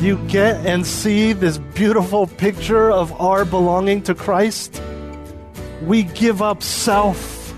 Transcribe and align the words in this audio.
You 0.00 0.18
get 0.28 0.66
and 0.66 0.86
see 0.86 1.32
this 1.32 1.58
beautiful 1.58 2.26
picture 2.26 2.90
of 2.90 3.12
our 3.20 3.44
belonging 3.44 4.02
to 4.02 4.14
Christ. 4.14 4.82
We 5.82 6.02
give 6.02 6.42
up 6.42 6.62
self 6.62 7.54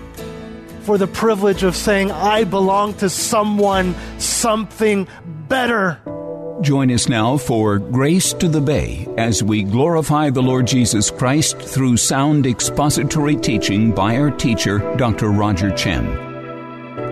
for 0.81 0.97
the 0.97 1.07
privilege 1.07 1.63
of 1.63 1.75
saying, 1.75 2.11
I 2.11 2.45
belong 2.45 2.93
to 2.95 3.09
someone, 3.09 3.93
something 4.19 5.07
better. 5.49 5.99
Join 6.61 6.91
us 6.91 7.07
now 7.07 7.37
for 7.37 7.77
Grace 7.77 8.33
to 8.33 8.47
the 8.47 8.61
Bay 8.61 9.07
as 9.17 9.43
we 9.43 9.63
glorify 9.63 10.29
the 10.29 10.41
Lord 10.41 10.65
Jesus 10.65 11.11
Christ 11.11 11.57
through 11.59 11.97
sound 11.97 12.47
expository 12.47 13.35
teaching 13.35 13.91
by 13.91 14.17
our 14.17 14.31
teacher, 14.31 14.79
Dr. 14.97 15.29
Roger 15.29 15.71
Chen. 15.71 16.26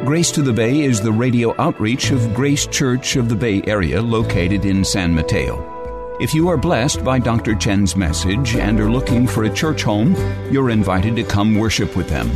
Grace 0.05 0.29
to 0.29 0.43
the 0.43 0.53
Bay 0.53 0.81
is 0.81 1.01
the 1.01 1.11
radio 1.11 1.59
outreach 1.59 2.11
of 2.11 2.35
Grace 2.35 2.67
Church 2.67 3.15
of 3.15 3.27
the 3.27 3.35
Bay 3.35 3.63
Area 3.65 3.99
located 3.99 4.63
in 4.63 4.85
San 4.85 5.15
Mateo. 5.15 6.15
If 6.21 6.31
you 6.31 6.47
are 6.47 6.57
blessed 6.57 7.03
by 7.03 7.17
Dr. 7.17 7.55
Chen's 7.55 7.95
message 7.95 8.55
and 8.55 8.79
are 8.79 8.91
looking 8.91 9.25
for 9.25 9.45
a 9.45 9.49
church 9.49 9.81
home, 9.81 10.15
you're 10.51 10.69
invited 10.69 11.15
to 11.15 11.23
come 11.23 11.55
worship 11.55 11.95
with 11.95 12.07
them. 12.07 12.29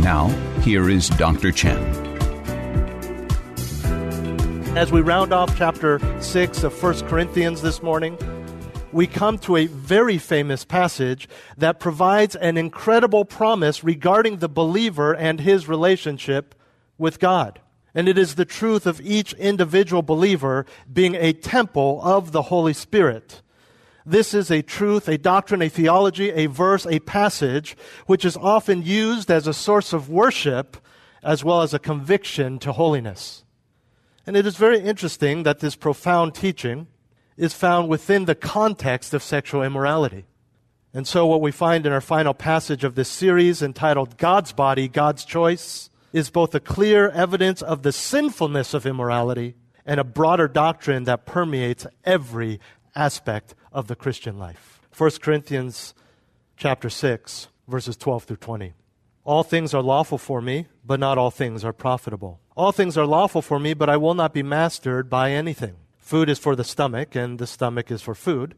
Now, 0.00 0.28
here 0.60 0.88
is 0.88 1.08
Dr. 1.08 1.50
Chen. 1.50 1.82
As 4.76 4.92
we 4.92 5.00
round 5.00 5.32
off 5.32 5.58
chapter 5.58 5.98
6 6.22 6.62
of 6.62 6.80
1 6.80 7.08
Corinthians 7.08 7.60
this 7.62 7.82
morning, 7.82 8.16
we 8.92 9.06
come 9.06 9.38
to 9.38 9.56
a 9.56 9.66
very 9.66 10.18
famous 10.18 10.64
passage 10.64 11.28
that 11.56 11.80
provides 11.80 12.36
an 12.36 12.56
incredible 12.56 13.24
promise 13.24 13.82
regarding 13.82 14.38
the 14.38 14.48
believer 14.48 15.14
and 15.14 15.40
his 15.40 15.68
relationship 15.68 16.54
with 16.98 17.18
God. 17.18 17.60
And 17.94 18.08
it 18.08 18.16
is 18.16 18.34
the 18.34 18.44
truth 18.44 18.86
of 18.86 19.00
each 19.00 19.32
individual 19.34 20.02
believer 20.02 20.66
being 20.90 21.14
a 21.14 21.32
temple 21.32 22.00
of 22.02 22.32
the 22.32 22.42
Holy 22.42 22.72
Spirit. 22.72 23.42
This 24.04 24.34
is 24.34 24.50
a 24.50 24.62
truth, 24.62 25.08
a 25.08 25.18
doctrine, 25.18 25.62
a 25.62 25.68
theology, 25.68 26.30
a 26.30 26.46
verse, 26.46 26.86
a 26.86 27.00
passage, 27.00 27.76
which 28.06 28.24
is 28.24 28.36
often 28.36 28.82
used 28.82 29.30
as 29.30 29.46
a 29.46 29.54
source 29.54 29.92
of 29.92 30.08
worship 30.08 30.76
as 31.22 31.44
well 31.44 31.62
as 31.62 31.72
a 31.72 31.78
conviction 31.78 32.58
to 32.58 32.72
holiness. 32.72 33.44
And 34.26 34.36
it 34.36 34.46
is 34.46 34.56
very 34.56 34.80
interesting 34.80 35.44
that 35.44 35.60
this 35.60 35.76
profound 35.76 36.34
teaching 36.34 36.88
is 37.36 37.54
found 37.54 37.88
within 37.88 38.24
the 38.24 38.34
context 38.34 39.14
of 39.14 39.22
sexual 39.22 39.62
immorality. 39.62 40.24
And 40.94 41.06
so, 41.06 41.26
what 41.26 41.40
we 41.40 41.52
find 41.52 41.86
in 41.86 41.92
our 41.92 42.02
final 42.02 42.34
passage 42.34 42.84
of 42.84 42.94
this 42.94 43.08
series 43.08 43.62
entitled 43.62 44.18
God's 44.18 44.52
Body, 44.52 44.88
God's 44.88 45.24
Choice, 45.24 45.88
is 46.12 46.28
both 46.28 46.54
a 46.54 46.60
clear 46.60 47.08
evidence 47.08 47.62
of 47.62 47.82
the 47.82 47.92
sinfulness 47.92 48.74
of 48.74 48.84
immorality 48.84 49.54
and 49.86 49.98
a 49.98 50.04
broader 50.04 50.48
doctrine 50.48 51.04
that 51.04 51.24
permeates 51.24 51.86
every 52.04 52.60
aspect 52.94 53.54
of 53.72 53.88
the 53.88 53.96
Christian 53.96 54.38
life. 54.38 54.80
1 54.96 55.10
Corinthians 55.22 55.94
chapter 56.56 56.90
6, 56.90 57.48
verses 57.66 57.96
12 57.96 58.24
through 58.24 58.36
20. 58.36 58.74
All 59.24 59.42
things 59.42 59.72
are 59.72 59.82
lawful 59.82 60.18
for 60.18 60.42
me, 60.42 60.66
but 60.84 61.00
not 61.00 61.16
all 61.16 61.30
things 61.30 61.64
are 61.64 61.72
profitable. 61.72 62.40
All 62.56 62.72
things 62.72 62.98
are 62.98 63.06
lawful 63.06 63.40
for 63.40 63.58
me, 63.58 63.72
but 63.72 63.88
I 63.88 63.96
will 63.96 64.14
not 64.14 64.34
be 64.34 64.42
mastered 64.42 65.08
by 65.08 65.30
anything. 65.30 65.76
Food 66.02 66.28
is 66.28 66.38
for 66.38 66.54
the 66.54 66.64
stomach, 66.64 67.14
and 67.14 67.38
the 67.38 67.46
stomach 67.46 67.90
is 67.90 68.02
for 68.02 68.14
food. 68.14 68.54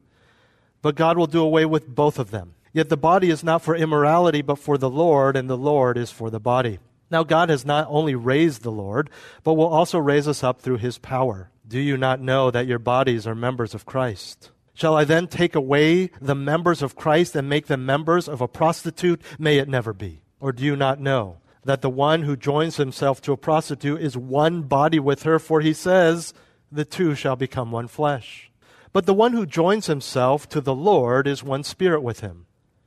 But 0.82 0.96
God 0.96 1.16
will 1.16 1.28
do 1.28 1.42
away 1.42 1.64
with 1.66 1.86
both 1.86 2.18
of 2.18 2.30
them. 2.30 2.54
Yet 2.72 2.88
the 2.88 2.96
body 2.96 3.30
is 3.30 3.44
not 3.44 3.62
for 3.62 3.76
immorality, 3.76 4.42
but 4.42 4.58
for 4.58 4.76
the 4.76 4.90
Lord, 4.90 5.36
and 5.36 5.48
the 5.48 5.56
Lord 5.56 5.96
is 5.96 6.10
for 6.10 6.30
the 6.30 6.40
body. 6.40 6.80
Now, 7.10 7.22
God 7.22 7.50
has 7.50 7.64
not 7.64 7.86
only 7.88 8.14
raised 8.14 8.62
the 8.62 8.72
Lord, 8.72 9.10
but 9.44 9.54
will 9.54 9.68
also 9.68 9.98
raise 9.98 10.26
us 10.26 10.42
up 10.42 10.60
through 10.60 10.78
his 10.78 10.98
power. 10.98 11.50
Do 11.68 11.78
you 11.78 11.96
not 11.96 12.20
know 12.20 12.50
that 12.50 12.66
your 12.66 12.80
bodies 12.80 13.26
are 13.26 13.34
members 13.34 13.74
of 13.74 13.86
Christ? 13.86 14.50
Shall 14.72 14.96
I 14.96 15.04
then 15.04 15.28
take 15.28 15.54
away 15.54 16.06
the 16.20 16.34
members 16.34 16.82
of 16.82 16.96
Christ 16.96 17.36
and 17.36 17.48
make 17.48 17.66
them 17.66 17.86
members 17.86 18.26
of 18.26 18.40
a 18.40 18.48
prostitute? 18.48 19.22
May 19.38 19.58
it 19.58 19.68
never 19.68 19.92
be. 19.92 20.22
Or 20.40 20.50
do 20.50 20.64
you 20.64 20.74
not 20.74 20.98
know 20.98 21.36
that 21.62 21.82
the 21.82 21.90
one 21.90 22.22
who 22.22 22.36
joins 22.36 22.76
himself 22.76 23.20
to 23.22 23.32
a 23.32 23.36
prostitute 23.36 24.00
is 24.00 24.16
one 24.16 24.62
body 24.62 24.98
with 24.98 25.22
her? 25.22 25.38
For 25.38 25.60
he 25.60 25.72
says, 25.72 26.34
the 26.74 26.84
two 26.84 27.14
shall 27.14 27.36
become 27.36 27.70
one 27.70 27.88
flesh. 27.88 28.50
But 28.92 29.06
the 29.06 29.14
one 29.14 29.32
who 29.32 29.46
joins 29.46 29.86
himself 29.86 30.48
to 30.50 30.60
the 30.60 30.74
Lord 30.74 31.26
is 31.26 31.42
one 31.42 31.64
spirit 31.64 32.02
with 32.02 32.20
him. 32.20 32.46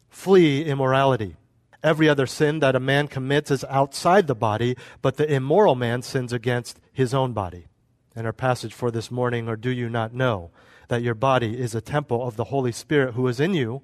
Flee 0.09 0.63
immorality. 0.63 1.35
Every 1.83 2.09
other 2.09 2.25
sin 2.25 2.59
that 2.59 2.75
a 2.75 2.81
man 2.81 3.07
commits 3.07 3.51
is 3.51 3.63
outside 3.65 4.27
the 4.27 4.35
body, 4.35 4.75
but 5.01 5.17
the 5.17 5.31
immoral 5.31 5.75
man 5.75 6.01
sins 6.01 6.33
against 6.33 6.79
his 6.91 7.13
own 7.13 7.33
body. 7.33 7.67
And 8.15 8.25
our 8.25 8.33
passage 8.33 8.73
for 8.73 8.89
this 8.89 9.11
morning, 9.11 9.47
or 9.47 9.55
do 9.55 9.69
you 9.69 9.89
not 9.89 10.13
know 10.13 10.51
that 10.87 11.01
your 11.01 11.13
body 11.13 11.59
is 11.59 11.75
a 11.75 11.81
temple 11.81 12.25
of 12.25 12.35
the 12.35 12.45
Holy 12.45 12.71
Spirit 12.71 13.13
who 13.13 13.27
is 13.27 13.39
in 13.39 13.53
you, 13.53 13.83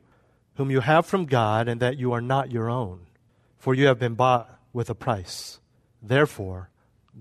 whom 0.55 0.71
you 0.71 0.79
have 0.79 1.05
from 1.05 1.25
God, 1.25 1.67
and 1.67 1.79
that 1.81 1.97
you 1.97 2.11
are 2.13 2.21
not 2.21 2.51
your 2.51 2.69
own? 2.69 3.07
For 3.57 3.73
you 3.73 3.85
have 3.87 3.99
been 3.99 4.15
bought 4.15 4.59
with 4.73 4.89
a 4.89 4.95
price. 4.95 5.59
Therefore, 6.01 6.69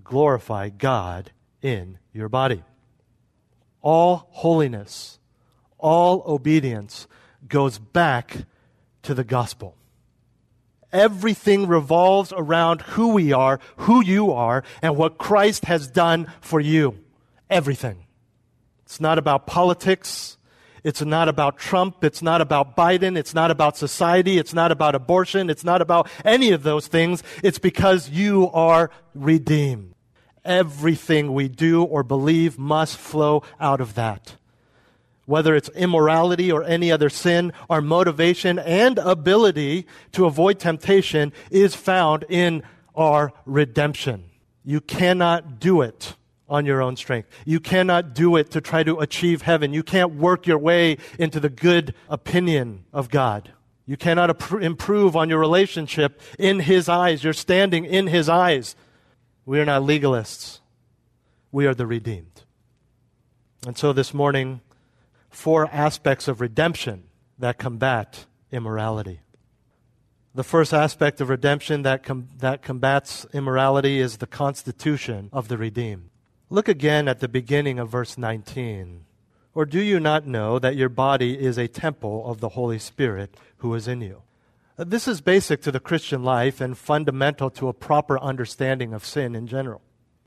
glorify 0.03 0.71
God 0.71 1.33
in 1.61 1.99
your 2.13 2.29
body 2.29 2.65
all 3.83 4.29
holiness, 4.31 5.19
all 5.79 6.23
obedience 6.27 7.07
goes 7.49 7.79
back 7.79 8.47
to 9.03 9.15
the 9.15 9.25
gospel. 9.25 9.77
Everything 10.93 11.67
revolves 11.67 12.33
around 12.37 12.83
who 12.83 13.09
we 13.09 13.33
are, 13.33 13.59
who 13.79 14.05
you 14.05 14.31
are, 14.33 14.63
and 14.83 14.97
what 14.97 15.19
Christ 15.19 15.65
has 15.65 15.89
done 15.89 16.31
for 16.41 16.61
you. 16.61 16.99
Everything. 17.51 18.07
It's 18.85 19.01
not 19.01 19.19
about 19.19 19.47
politics. 19.47 20.37
It's 20.85 21.01
not 21.01 21.29
about 21.29 21.57
Trump. 21.57 22.05
It's 22.05 22.23
not 22.23 22.41
about 22.41 22.77
Biden. 22.77 23.17
It's 23.17 23.35
not 23.35 23.51
about 23.51 23.77
society. 23.77 24.37
It's 24.39 24.53
not 24.53 24.71
about 24.71 24.95
abortion. 24.95 25.49
It's 25.49 25.65
not 25.65 25.81
about 25.81 26.11
any 26.25 26.51
of 26.51 26.63
those 26.63 26.89
things. 26.89 27.23
It's 27.43 27.59
because 27.59 28.11
you 28.11 28.51
are 28.51 28.91
redeemed. 29.15 29.92
Everything 30.45 31.33
we 31.35 31.49
do 31.49 31.85
or 31.85 32.03
believe 32.03 32.59
must 32.59 32.97
flow 32.97 33.43
out 33.61 33.81
of 33.81 33.95
that. 33.95 34.35
Whether 35.25 35.55
it's 35.55 35.69
immorality 35.71 36.51
or 36.51 36.65
any 36.65 36.91
other 36.91 37.09
sin, 37.09 37.53
our 37.71 37.81
motivation 37.81 38.59
and 38.59 38.99
ability 38.99 39.87
to 40.13 40.27
avoid 40.27 40.59
temptation 40.59 41.33
is 41.51 41.77
found 41.77 42.25
in 42.29 42.65
our 42.95 43.33
redemption. 43.47 44.25
You 44.65 44.81
cannot 44.81 45.61
do 45.61 45.81
it 45.81 46.15
on 46.49 46.67
your 46.67 46.83
own 46.83 46.97
strength. 46.97 47.31
You 47.47 47.61
cannot 47.61 48.15
do 48.15 48.37
it 48.37 48.51
to 48.51 48.61
try 48.61 48.83
to 48.83 48.99
achieve 48.99 49.43
heaven. 49.43 49.73
You 49.73 49.83
can't 49.83 50.17
work 50.17 50.47
your 50.47 50.59
way 50.59 50.99
into 51.19 51.41
the 51.41 51.49
good 51.49 51.95
opinion 52.09 52.85
of 52.93 53.09
God. 53.09 53.53
You 53.87 53.97
cannot 53.97 54.53
improve 54.61 55.17
on 55.17 55.29
your 55.29 55.39
relationship 55.39 56.21
in 56.39 56.61
His 56.61 56.89
eyes. 56.89 57.25
You're 57.25 57.33
standing 57.33 57.85
in 57.85 58.07
His 58.07 58.29
eyes. 58.29 58.77
We 59.45 59.61
are 59.61 59.65
not 59.65 59.83
legalists, 59.83 60.61
we 61.51 61.67
are 61.67 61.75
the 61.75 61.87
redeemed. 61.87 62.43
And 63.67 63.77
so 63.77 63.93
this 63.93 64.15
morning, 64.15 64.61
four 65.31 65.69
aspects 65.73 66.29
of 66.29 66.41
redemption 66.41 67.05
that 67.39 67.59
combat 67.59 68.27
immorality. 68.51 69.21
The 70.35 70.45
first 70.45 70.73
aspect 70.73 71.21
of 71.21 71.29
redemption 71.29 71.83
that, 71.83 72.03
com- 72.03 72.29
that 72.39 72.63
combats 72.63 73.27
immorality 73.33 73.99
is 73.99 74.17
the 74.17 74.27
constitution 74.27 75.29
of 75.33 75.49
the 75.49 75.59
redeemed. 75.59 76.09
Look 76.49 76.69
again 76.69 77.09
at 77.09 77.21
the 77.21 77.29
beginning 77.29 77.79
of 77.79 77.91
verse 77.91 78.17
19. 78.17 79.05
Or 79.55 79.67
do 79.67 79.81
you 79.81 80.01
not 80.01 80.27
know 80.27 80.59
that 80.59 80.77
your 80.77 80.89
body 80.89 81.39
is 81.39 81.59
a 81.59 81.69
temple 81.69 82.31
of 82.31 82.41
the 82.41 82.51
Holy 82.51 82.79
Spirit 82.79 83.37
who 83.59 83.75
is 83.75 83.87
in 83.87 84.01
you? 84.01 84.23
Uh, 84.83 84.85
this 84.85 85.07
is 85.07 85.21
basic 85.21 85.63
to 85.63 85.71
the 85.71 85.79
Christian 85.79 86.25
life 86.25 86.61
and 86.61 86.77
fundamental 86.77 87.51
to 87.51 87.69
a 87.69 87.73
proper 87.73 88.19
understanding 88.19 88.93
of 88.93 89.05
sin 89.05 89.37
in 89.37 89.47
general. 89.47 89.81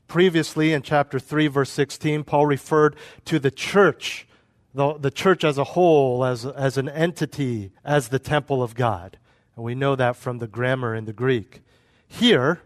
Previously, 0.08 0.72
in 0.72 0.82
chapter 0.82 1.20
3, 1.20 1.48
verse 1.48 1.70
16, 1.72 2.24
Paul 2.24 2.46
referred 2.46 2.96
to 3.26 3.38
the 3.38 3.52
church, 3.52 4.26
the, 4.74 4.94
the 4.94 5.12
church 5.12 5.44
as 5.44 5.58
a 5.58 5.66
whole, 5.66 6.24
as, 6.24 6.46
as 6.46 6.78
an 6.78 6.88
entity, 6.88 7.74
as 7.84 8.08
the 8.08 8.18
temple 8.18 8.64
of 8.64 8.76
God. 8.76 9.18
And 9.58 9.66
we 9.66 9.76
know 9.76 9.94
that 9.98 10.16
from 10.16 10.38
the 10.38 10.48
grammar 10.48 10.96
in 10.96 11.04
the 11.04 11.12
Greek. 11.12 11.62
Here, 12.08 12.62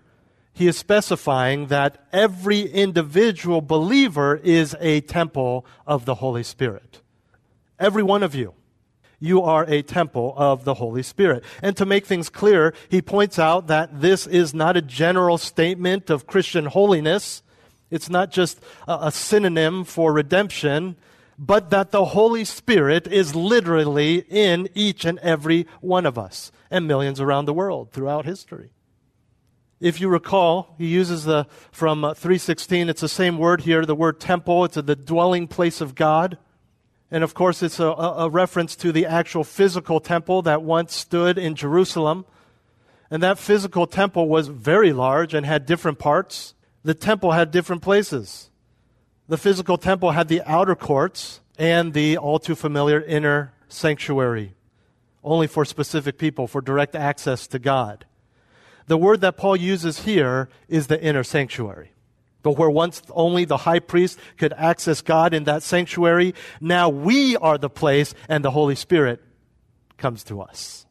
he 0.53 0.67
is 0.67 0.77
specifying 0.77 1.67
that 1.67 2.05
every 2.13 2.61
individual 2.61 3.61
believer 3.61 4.35
is 4.35 4.75
a 4.79 5.01
temple 5.01 5.65
of 5.87 6.05
the 6.05 6.15
Holy 6.15 6.43
Spirit. 6.43 7.01
Every 7.79 8.03
one 8.03 8.21
of 8.21 8.35
you. 8.35 8.53
You 9.19 9.41
are 9.43 9.65
a 9.65 9.81
temple 9.81 10.33
of 10.37 10.63
the 10.63 10.75
Holy 10.75 11.03
Spirit. 11.03 11.43
And 11.61 11.75
to 11.77 11.85
make 11.85 12.05
things 12.05 12.29
clear, 12.29 12.73
he 12.89 13.01
points 13.01 13.37
out 13.37 13.67
that 13.67 14.01
this 14.01 14.25
is 14.25 14.53
not 14.53 14.77
a 14.77 14.81
general 14.81 15.37
statement 15.37 16.09
of 16.09 16.27
Christian 16.27 16.65
holiness. 16.65 17.43
It's 17.91 18.09
not 18.09 18.31
just 18.31 18.59
a, 18.87 18.97
a 19.03 19.11
synonym 19.11 19.83
for 19.83 20.13
redemption, 20.13 20.95
but 21.37 21.69
that 21.69 21.91
the 21.91 22.05
Holy 22.05 22.45
Spirit 22.45 23.07
is 23.07 23.35
literally 23.35 24.25
in 24.29 24.69
each 24.73 25.05
and 25.05 25.19
every 25.19 25.67
one 25.81 26.05
of 26.05 26.17
us 26.17 26.51
and 26.69 26.87
millions 26.87 27.19
around 27.19 27.45
the 27.45 27.53
world 27.53 27.91
throughout 27.91 28.25
history. 28.25 28.71
If 29.79 30.01
you 30.01 30.09
recall, 30.09 30.75
he 30.77 30.87
uses 30.87 31.23
the 31.23 31.47
from 31.71 32.03
uh, 32.03 32.13
316, 32.13 32.89
it's 32.89 32.99
the 32.99 33.07
same 33.07 33.37
word 33.37 33.61
here, 33.61 33.85
the 33.85 33.95
word 33.95 34.19
temple, 34.19 34.65
it's 34.65 34.75
the 34.75 34.95
dwelling 34.95 35.47
place 35.47 35.79
of 35.79 35.95
God. 35.95 36.37
And 37.11 37.23
of 37.23 37.33
course, 37.33 37.63
it's 37.63 37.79
a, 37.79 37.87
a 37.87 38.29
reference 38.29 38.75
to 38.77 38.91
the 38.91 39.05
actual 39.05 39.43
physical 39.43 39.99
temple 39.99 40.43
that 40.43 40.61
once 40.61 40.95
stood 40.95 41.37
in 41.37 41.55
Jerusalem. 41.55 42.25
And 43.09 43.23
that 43.23 43.39
physical 43.39 43.87
temple 43.87 44.27
was 44.27 44.47
very 44.47 44.93
large 44.93 45.33
and 45.33 45.45
had 45.45 45.65
different 45.65 45.97
parts. 45.97 46.53
The 46.83 46.93
temple 46.93 47.31
had 47.31 47.51
different 47.51 47.81
places. 47.81 48.51
The 49.27 49.37
physical 49.37 49.77
temple 49.77 50.11
had 50.11 50.27
the 50.27 50.41
outer 50.45 50.75
courts 50.75 51.39
and 51.57 51.93
the 51.93 52.17
all 52.17 52.39
too 52.39 52.55
familiar 52.55 53.01
inner 53.01 53.53
sanctuary, 53.67 54.53
only 55.23 55.47
for 55.47 55.65
specific 55.65 56.17
people, 56.17 56.47
for 56.47 56.61
direct 56.61 56.95
access 56.95 57.47
to 57.47 57.59
God. 57.59 58.05
The 58.87 58.97
word 58.97 59.21
that 59.21 59.37
Paul 59.37 59.55
uses 59.55 59.99
here 59.99 60.49
is 60.67 60.87
the 60.87 61.01
inner 61.01 61.23
sanctuary. 61.23 61.91
But 62.41 62.57
where 62.57 62.69
once 62.69 63.01
only 63.11 63.45
the 63.45 63.57
high 63.57 63.79
priest 63.79 64.19
could 64.37 64.53
access 64.53 65.01
God 65.01 65.33
in 65.33 65.43
that 65.43 65.63
sanctuary, 65.63 66.33
now 66.61 66.87
we 66.89 67.35
are 67.37 67.57
the 67.57 67.69
place 67.69 68.13
and 68.29 68.43
the 68.43 68.51
Holy 68.51 68.75
Spirit 68.75 69.21
comes 69.97 70.23
to 70.25 70.41
us. 70.41 70.85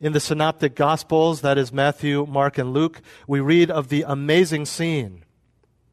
In 0.00 0.12
the 0.12 0.20
synoptic 0.20 0.74
gospels, 0.74 1.40
that 1.40 1.58
is 1.58 1.72
Matthew, 1.72 2.26
Mark, 2.26 2.58
and 2.58 2.72
Luke, 2.72 3.02
we 3.26 3.40
read 3.40 3.70
of 3.70 3.88
the 3.88 4.04
amazing 4.06 4.64
scene 4.64 5.24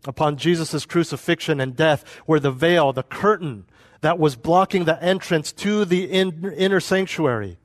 upon 0.06 0.38
Jesus' 0.38 0.86
crucifixion 0.86 1.60
and 1.60 1.76
death 1.76 2.04
where 2.26 2.40
the 2.40 2.52
veil, 2.52 2.94
the 2.94 3.04
curtain 3.04 3.66
that 4.02 4.20
was 4.20 4.36
blocking 4.36 4.86
the 4.86 5.02
entrance 5.02 5.52
to 5.52 5.86
the 5.86 6.04
in, 6.06 6.54
inner 6.56 6.80
sanctuary, 6.80 7.58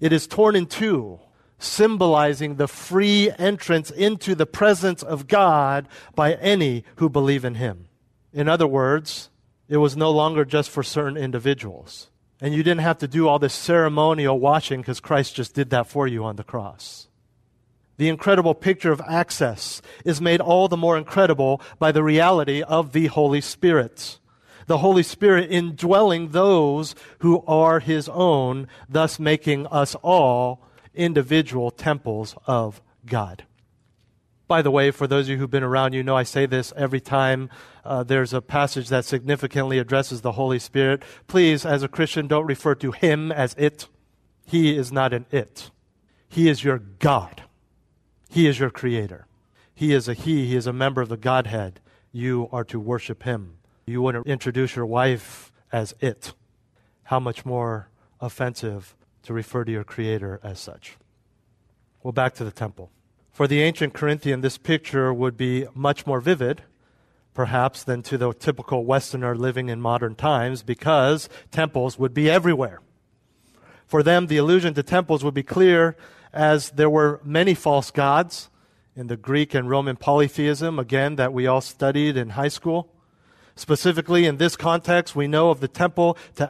it 0.00 0.12
is 0.12 0.26
torn 0.26 0.54
in 0.54 0.66
two 0.66 1.20
symbolizing 1.58 2.56
the 2.56 2.68
free 2.68 3.30
entrance 3.38 3.90
into 3.90 4.34
the 4.34 4.46
presence 4.46 5.02
of 5.02 5.26
God 5.26 5.88
by 6.14 6.34
any 6.34 6.84
who 6.96 7.08
believe 7.08 7.44
in 7.44 7.54
Him. 7.54 7.88
In 8.32 8.48
other 8.48 8.66
words, 8.66 9.30
it 9.68 9.78
was 9.78 9.96
no 9.96 10.10
longer 10.10 10.44
just 10.44 10.70
for 10.70 10.82
certain 10.82 11.16
individuals. 11.16 12.10
And 12.40 12.52
you 12.52 12.62
didn't 12.62 12.82
have 12.82 12.98
to 12.98 13.08
do 13.08 13.28
all 13.28 13.38
this 13.38 13.54
ceremonial 13.54 14.38
washing 14.38 14.80
because 14.80 15.00
Christ 15.00 15.34
just 15.34 15.54
did 15.54 15.70
that 15.70 15.86
for 15.86 16.06
you 16.06 16.24
on 16.24 16.36
the 16.36 16.44
cross. 16.44 17.08
The 17.96 18.10
incredible 18.10 18.54
picture 18.54 18.92
of 18.92 19.00
access 19.08 19.80
is 20.04 20.20
made 20.20 20.42
all 20.42 20.68
the 20.68 20.76
more 20.76 20.98
incredible 20.98 21.62
by 21.78 21.92
the 21.92 22.02
reality 22.02 22.62
of 22.62 22.92
the 22.92 23.06
Holy 23.06 23.40
Spirit. 23.40 24.18
The 24.66 24.78
Holy 24.78 25.02
Spirit 25.02 25.50
indwelling 25.50 26.28
those 26.28 26.94
who 27.20 27.42
are 27.46 27.80
His 27.80 28.08
own, 28.10 28.68
thus 28.88 29.18
making 29.18 29.66
us 29.68 29.94
all 30.02 30.65
individual 30.96 31.70
temples 31.70 32.34
of 32.46 32.82
God. 33.04 33.44
By 34.48 34.62
the 34.62 34.70
way, 34.70 34.92
for 34.92 35.06
those 35.06 35.26
of 35.26 35.30
you 35.30 35.36
who've 35.38 35.50
been 35.50 35.64
around, 35.64 35.92
you 35.92 36.04
know 36.04 36.16
I 36.16 36.22
say 36.22 36.46
this 36.46 36.72
every 36.76 37.00
time 37.00 37.50
uh, 37.84 38.04
there's 38.04 38.32
a 38.32 38.40
passage 38.40 38.88
that 38.88 39.04
significantly 39.04 39.78
addresses 39.78 40.20
the 40.20 40.32
Holy 40.32 40.60
Spirit. 40.60 41.02
Please, 41.26 41.66
as 41.66 41.82
a 41.82 41.88
Christian, 41.88 42.28
don't 42.28 42.46
refer 42.46 42.76
to 42.76 42.92
Him 42.92 43.32
as 43.32 43.54
it. 43.58 43.88
He 44.46 44.76
is 44.76 44.92
not 44.92 45.12
an 45.12 45.26
it. 45.32 45.70
He 46.28 46.48
is 46.48 46.62
your 46.62 46.78
God. 46.78 47.42
He 48.28 48.46
is 48.46 48.60
your 48.60 48.70
Creator. 48.70 49.26
He 49.74 49.92
is 49.92 50.06
a 50.08 50.14
He. 50.14 50.46
He 50.46 50.56
is 50.56 50.68
a 50.68 50.72
member 50.72 51.02
of 51.02 51.08
the 51.08 51.16
Godhead. 51.16 51.80
You 52.12 52.48
are 52.52 52.64
to 52.64 52.78
worship 52.78 53.24
Him. 53.24 53.58
You 53.86 54.00
want 54.00 54.16
to 54.22 54.30
introduce 54.30 54.76
your 54.76 54.86
wife 54.86 55.50
as 55.72 55.94
it. 56.00 56.34
How 57.04 57.18
much 57.18 57.44
more 57.44 57.90
offensive 58.20 58.96
to 59.26 59.34
refer 59.34 59.64
to 59.64 59.72
your 59.72 59.82
Creator 59.82 60.38
as 60.44 60.60
such. 60.60 60.96
Well, 62.02 62.12
back 62.12 62.34
to 62.34 62.44
the 62.44 62.52
temple. 62.52 62.90
For 63.32 63.48
the 63.48 63.60
ancient 63.60 63.92
Corinthian, 63.92 64.40
this 64.40 64.56
picture 64.56 65.12
would 65.12 65.36
be 65.36 65.66
much 65.74 66.06
more 66.06 66.20
vivid, 66.20 66.62
perhaps, 67.34 67.82
than 67.82 68.02
to 68.04 68.16
the 68.16 68.32
typical 68.32 68.84
Westerner 68.84 69.34
living 69.34 69.68
in 69.68 69.80
modern 69.80 70.14
times, 70.14 70.62
because 70.62 71.28
temples 71.50 71.98
would 71.98 72.14
be 72.14 72.30
everywhere. 72.30 72.80
For 73.84 74.04
them, 74.04 74.28
the 74.28 74.36
allusion 74.36 74.74
to 74.74 74.82
temples 74.84 75.24
would 75.24 75.34
be 75.34 75.42
clear 75.42 75.96
as 76.32 76.70
there 76.70 76.88
were 76.88 77.20
many 77.24 77.54
false 77.54 77.90
gods 77.90 78.48
in 78.94 79.08
the 79.08 79.16
Greek 79.16 79.54
and 79.54 79.68
Roman 79.68 79.96
polytheism, 79.96 80.78
again, 80.78 81.16
that 81.16 81.32
we 81.32 81.48
all 81.48 81.60
studied 81.60 82.16
in 82.16 82.30
high 82.30 82.48
school. 82.48 82.92
Specifically, 83.56 84.24
in 84.24 84.36
this 84.36 84.54
context, 84.54 85.16
we 85.16 85.26
know 85.26 85.50
of 85.50 85.58
the 85.58 85.68
temple 85.68 86.16
to 86.36 86.48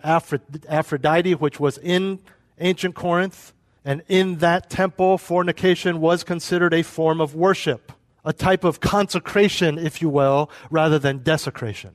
Aphrodite, 0.68 1.34
which 1.36 1.58
was 1.58 1.78
in 1.78 2.18
ancient 2.58 2.94
Corinth, 2.94 3.52
and 3.84 4.02
in 4.08 4.38
that 4.38 4.68
temple, 4.68 5.18
fornication 5.18 6.00
was 6.00 6.24
considered 6.24 6.74
a 6.74 6.82
form 6.82 7.20
of 7.20 7.34
worship, 7.34 7.92
a 8.24 8.32
type 8.32 8.64
of 8.64 8.80
consecration, 8.80 9.78
if 9.78 10.02
you 10.02 10.08
will, 10.08 10.50
rather 10.70 10.98
than 10.98 11.22
desecration. 11.22 11.92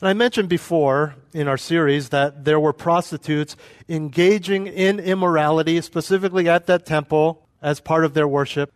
And 0.00 0.08
I 0.10 0.12
mentioned 0.12 0.50
before 0.50 1.14
in 1.32 1.48
our 1.48 1.56
series 1.56 2.10
that 2.10 2.44
there 2.44 2.60
were 2.60 2.74
prostitutes 2.74 3.56
engaging 3.88 4.66
in 4.66 5.00
immorality, 5.00 5.80
specifically 5.80 6.48
at 6.48 6.66
that 6.66 6.84
temple, 6.84 7.48
as 7.62 7.80
part 7.80 8.04
of 8.04 8.12
their 8.12 8.28
worship. 8.28 8.72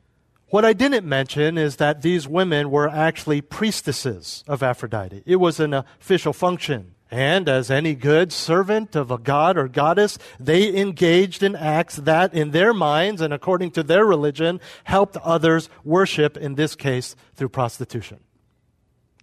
What 0.49 0.65
I 0.65 0.73
didn't 0.73 1.07
mention 1.07 1.59
is 1.59 1.77
that 1.77 2.03
these 2.03 2.27
women 2.27 2.71
were 2.71 2.89
actually 2.89 3.43
priestesses 3.43 4.43
of 4.49 4.63
Aphrodite. 4.63 5.23
It 5.27 5.37
was 5.37 5.61
an 5.61 5.75
official 5.75 6.33
function. 6.33 6.95
And 7.11 7.49
as 7.49 7.71
any 7.71 7.95
good 7.95 8.33
servant 8.33 8.95
of 8.95 9.11
a 9.11 9.19
god 9.19 9.59
or 9.59 9.67
goddess, 9.67 10.17
they 10.39 10.77
engaged 10.77 11.43
in 11.43 11.57
acts 11.57 11.97
that, 11.97 12.33
in 12.33 12.53
their 12.53 12.73
minds 12.73 13.21
and 13.21 13.35
according 13.35 13.73
to 13.73 13.83
their 13.83 14.05
religion, 14.05 14.61
helped 14.85 15.17
others 15.17 15.69
worship, 15.83 16.37
in 16.37 16.55
this 16.55 16.77
case, 16.77 17.17
through 17.35 17.49
prostitution, 17.49 18.21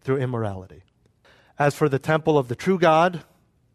through 0.01 0.17
immorality. 0.17 0.83
As 1.57 1.75
for 1.75 1.87
the 1.87 1.99
temple 1.99 2.37
of 2.37 2.49
the 2.49 2.55
true 2.55 2.77
God, 2.77 3.23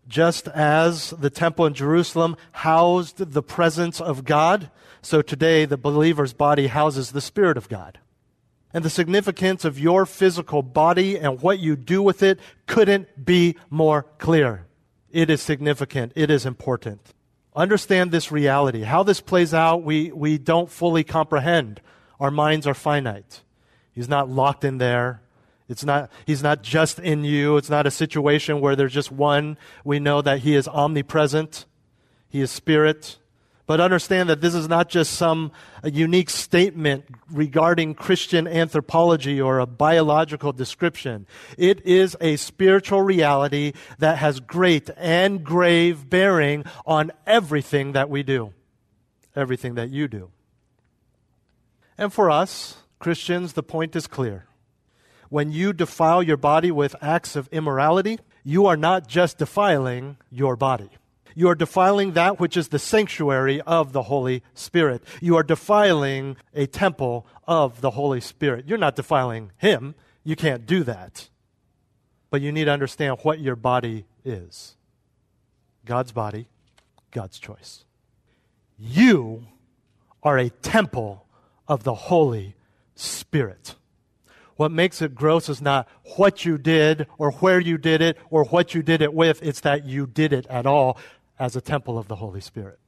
just 0.07 0.47
as 0.49 1.11
the 1.11 1.31
temple 1.31 1.65
in 1.65 1.73
Jerusalem 1.73 2.37
housed 2.53 3.33
the 3.33 3.43
presence 3.43 3.99
of 3.99 4.25
God, 4.25 4.71
so 5.01 5.23
today 5.23 5.65
the 5.65 5.79
believer's 5.79 6.35
body 6.35 6.67
houses 6.67 7.13
the 7.13 7.21
Spirit 7.23 7.57
of 7.57 7.69
God 7.69 7.99
and 8.75 8.85
the 8.85 8.91
significance 8.91 9.65
of 9.65 9.79
your 9.79 10.07
physical 10.07 10.63
body 10.63 11.19
and 11.19 11.41
what 11.41 11.59
you 11.59 11.77
do 11.77 12.03
with 12.03 12.23
it 12.23 12.41
couldn't 12.67 13.25
be 13.25 13.57
more 13.71 14.05
clear. 14.19 14.67
It 15.11 15.29
is 15.29 15.43
significant. 15.43 16.13
It 16.17 16.31
is 16.31 16.47
important. 16.47 17.13
Understand 17.55 18.11
this 18.11 18.33
reality. 18.33 18.83
How 18.83 19.03
this 19.03 19.21
plays 19.21 19.53
out, 19.53 19.83
we, 19.83 20.11
we 20.11 20.39
don't 20.39 20.71
fully 20.71 21.05
comprehend. 21.05 21.83
Our 22.19 22.31
minds 22.31 22.67
are 22.67 22.75
finite. 22.75 23.43
He's 23.93 24.09
not 24.09 24.31
locked 24.31 24.65
in 24.65 24.79
there. 24.79 25.21
It's 25.69 25.85
not, 25.85 26.11
he's 26.27 26.43
not 26.43 26.63
just 26.63 26.99
in 26.99 27.25
you. 27.25 27.57
It's 27.57 27.71
not 27.71 27.87
a 27.87 27.91
situation 27.91 28.61
where 28.61 28.75
there's 28.75 28.93
just 28.93 29.13
one. 29.13 29.59
We 29.85 30.01
know 30.01 30.23
that 30.23 30.41
he 30.41 30.55
is 30.55 30.67
omnipresent. 30.67 31.67
He 32.29 32.41
is 32.41 32.51
spirit. 32.51 33.19
But 33.67 33.81
understand 33.81 34.29
that 34.29 34.41
this 34.41 34.55
is 34.55 34.69
not 34.69 34.89
just 34.89 35.13
some 35.13 35.53
unique 35.85 36.31
statement 36.31 37.05
regarding 37.31 37.95
Christian 37.95 38.49
anthropology 38.49 39.41
or 39.41 39.61
a 39.61 39.67
biological 39.67 40.53
description. 40.53 41.27
It 41.57 41.85
is 41.87 42.17
a 42.21 42.37
spiritual 42.37 43.03
reality 43.03 43.73
that 43.99 44.19
has 44.19 44.41
great 44.41 44.91
and 44.97 45.45
grave 45.45 46.11
bearing 46.11 46.65
on 46.85 47.13
everything 47.25 47.93
that 47.93 48.11
we 48.11 48.25
do, 48.25 48.53
everything 49.37 49.75
that 49.77 49.91
you 49.91 50.09
do. 50.09 50.31
And 51.97 52.13
for 52.13 52.31
us, 52.31 52.79
Christians, 52.99 53.53
the 53.53 53.63
point 53.63 53.95
is 53.95 54.09
clear. 54.09 54.47
When 55.29 55.53
you 55.53 55.73
defile 55.73 56.23
your 56.23 56.37
body 56.37 56.73
with 56.73 56.97
acts 57.01 57.37
of 57.37 57.49
immorality, 57.53 58.19
you 58.43 58.67
are 58.67 58.77
not 58.77 59.07
just 59.07 59.39
defiling 59.39 60.17
your 60.31 60.57
body 60.57 60.91
you 61.35 61.49
are 61.49 61.55
defiling 61.55 62.13
that 62.13 62.39
which 62.41 62.57
is 62.57 62.69
the 62.69 62.79
sanctuary 62.79 63.61
of 63.63 63.93
the 63.93 64.05
Holy 64.05 64.43
Spirit. 64.55 65.03
You 65.21 65.37
are 65.37 65.43
defiling 65.43 66.37
a 66.55 66.67
temple 66.67 67.27
of 67.47 67.81
the 67.81 67.91
Holy 67.91 68.21
Spirit. 68.21 68.67
You're 68.67 68.79
not 68.79 68.97
defiling 68.97 69.53
Him. 69.57 69.95
You 70.25 70.37
can't 70.37 70.67
do 70.67 70.85
that. 70.85 71.29
But 72.31 72.41
you 72.41 72.53
need 72.53 72.65
to 72.65 72.71
understand 72.71 73.19
what 73.23 73.41
your 73.41 73.57
body 73.57 74.07
is 74.25 74.77
God's 75.85 76.13
body, 76.13 76.47
God's 77.11 77.39
choice. 77.39 77.85
You 78.79 79.47
are 80.23 80.39
a 80.39 80.51
temple 80.51 81.27
of 81.67 81.85
the 81.85 81.95
Holy 81.95 82.55
Spirit. 82.95 83.75
What 84.57 84.71
makes 84.71 85.03
it 85.03 85.15
gross 85.15 85.49
is 85.49 85.61
not 85.61 85.89
what 86.17 86.45
you 86.45 86.57
did 86.57 87.07
or 87.19 87.33
where 87.33 87.59
you 87.59 87.79
did 87.79 88.01
it 88.01 88.17
or 88.31 88.45
what 88.45 88.75
you 88.75 88.83
did 88.83 89.03
it 89.03 89.13
with, 89.13 89.43
it's 89.43 89.61
that 89.61 89.85
you 89.85 90.07
did 90.07 90.33
it 90.33 90.47
at 90.47 90.67
all 90.67 90.99
as 91.43 91.57
a 91.57 91.61
temple 91.61 91.99
of 91.99 92.07
the 92.07 92.15
Holy 92.15 92.41
Spirit. 92.41 92.79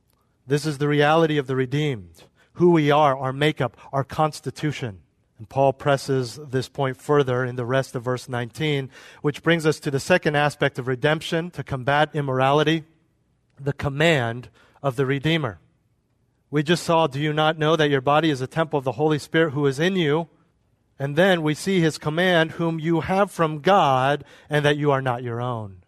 This 0.46 0.64
is 0.64 0.78
the 0.78 0.86
reality 0.86 1.38
of 1.38 1.48
the 1.48 1.56
redeemed, 1.56 2.22
who 2.52 2.70
we 2.70 2.88
are, 2.88 3.18
our 3.18 3.32
makeup, 3.32 3.76
our 3.92 4.04
constitution. 4.04 5.00
And 5.38 5.48
Paul 5.48 5.72
presses 5.72 6.36
this 6.36 6.68
point 6.68 6.96
further 6.96 7.44
in 7.44 7.56
the 7.56 7.66
rest 7.66 7.96
of 7.96 8.04
verse 8.04 8.28
19, 8.28 8.90
which 9.22 9.42
brings 9.42 9.66
us 9.66 9.80
to 9.80 9.90
the 9.90 9.98
second 9.98 10.36
aspect 10.36 10.78
of 10.78 10.86
redemption 10.86 11.50
to 11.50 11.64
combat 11.64 12.10
immorality, 12.14 12.84
the 13.60 13.72
command 13.72 14.50
of 14.84 14.94
the 14.94 15.04
Redeemer. 15.04 15.58
We 16.48 16.62
just 16.62 16.84
saw, 16.84 17.08
Do 17.08 17.18
you 17.18 17.32
not 17.32 17.58
know 17.58 17.74
that 17.74 17.90
your 17.90 18.00
body 18.00 18.30
is 18.30 18.40
a 18.40 18.46
temple 18.46 18.78
of 18.78 18.84
the 18.84 18.92
Holy 18.92 19.18
Spirit 19.18 19.50
who 19.50 19.66
is 19.66 19.80
in 19.80 19.96
you? 19.96 20.28
And 20.96 21.16
then 21.16 21.42
we 21.42 21.54
see 21.54 21.80
his 21.80 21.98
command, 21.98 22.52
whom 22.52 22.78
you 22.78 23.00
have 23.00 23.32
from 23.32 23.62
God, 23.62 24.22
and 24.48 24.64
that 24.64 24.76
you 24.76 24.92
are 24.92 25.02
not 25.02 25.24
your 25.24 25.40
own. 25.40 25.83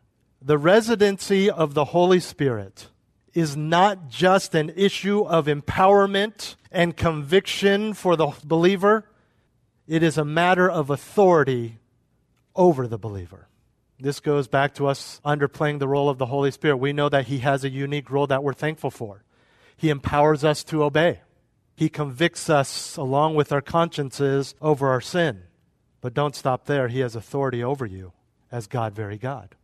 The 0.47 0.59
residency 0.59 1.50
of 1.50 1.75
the 1.75 1.87
Holy 1.87 2.21
Spirit 2.21 2.87
is 3.35 3.57
not 3.57 4.09
just 4.09 4.55
an 4.55 4.73
issue 4.76 5.23
of 5.26 5.47
empowerment 5.47 6.55
and 6.71 6.97
conviction 6.97 7.95
for 7.95 8.15
the 8.15 8.29
believer, 8.45 9.11
it 9.88 10.05
is 10.05 10.17
a 10.17 10.25
matter 10.25 10.71
of 10.71 10.88
authority 10.88 11.81
over 12.55 12.87
the 12.87 12.97
believer. 12.97 13.49
This 13.99 14.21
goes 14.21 14.47
back 14.47 14.75
to 14.75 14.87
us 14.87 15.21
underplaying 15.25 15.81
the 15.81 15.88
role 15.88 16.09
of 16.09 16.19
the 16.19 16.26
Holy 16.26 16.53
Spirit. 16.53 16.76
We 16.76 16.93
know 16.93 17.09
that 17.09 17.26
He 17.26 17.38
has 17.38 17.65
a 17.65 17.69
unique 17.69 18.09
role 18.09 18.29
that 18.29 18.45
we're 18.45 18.55
thankful 18.55 18.93
for. 18.93 19.25
He 19.76 19.91
empowers 19.91 20.45
us 20.45 20.62
to 20.65 20.85
obey. 20.85 21.23
He 21.75 21.88
convicts 21.88 22.49
us 22.49 22.97
along 22.97 23.35
with 23.35 23.50
our 23.50 23.61
consciences 23.61 24.55
over 24.61 24.91
our 24.91 25.00
sin. 25.00 25.43
But 26.00 26.15
don't 26.15 26.37
stop 26.37 26.67
there. 26.67 26.87
He 26.87 27.00
has 27.00 27.17
authority 27.17 27.65
over 27.65 27.85
you 27.85 28.12
as 28.53 28.69
God, 28.69 28.95
very 28.95 29.19
God. 29.19 29.57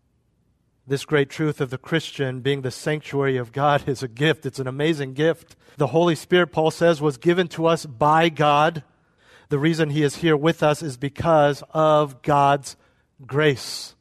This 0.84 1.04
great 1.04 1.30
truth 1.30 1.60
of 1.60 1.70
the 1.70 1.78
Christian 1.78 2.40
being 2.40 2.62
the 2.62 2.72
sanctuary 2.72 3.36
of 3.36 3.52
God 3.52 3.88
is 3.88 4.02
a 4.02 4.08
gift. 4.08 4.44
It's 4.44 4.58
an 4.58 4.66
amazing 4.66 5.14
gift. 5.14 5.54
The 5.76 5.88
Holy 5.88 6.16
Spirit, 6.16 6.48
Paul 6.48 6.72
says, 6.72 7.00
was 7.00 7.18
given 7.18 7.46
to 7.48 7.66
us 7.66 7.86
by 7.86 8.28
God. 8.28 8.82
The 9.48 9.60
reason 9.60 9.90
he 9.90 10.02
is 10.02 10.16
here 10.16 10.36
with 10.36 10.60
us 10.60 10.82
is 10.82 10.96
because 10.96 11.62
of 11.70 12.20
God's 12.22 12.76
grace. 13.24 13.94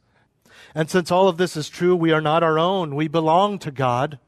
And 0.74 0.90
since 0.90 1.12
all 1.12 1.28
of 1.28 1.36
this 1.36 1.56
is 1.56 1.68
true, 1.68 1.94
we 1.94 2.10
are 2.10 2.20
not 2.20 2.42
our 2.42 2.58
own. 2.58 2.96
We 2.96 3.06
belong 3.06 3.60
to 3.60 3.70
God. 3.70 4.18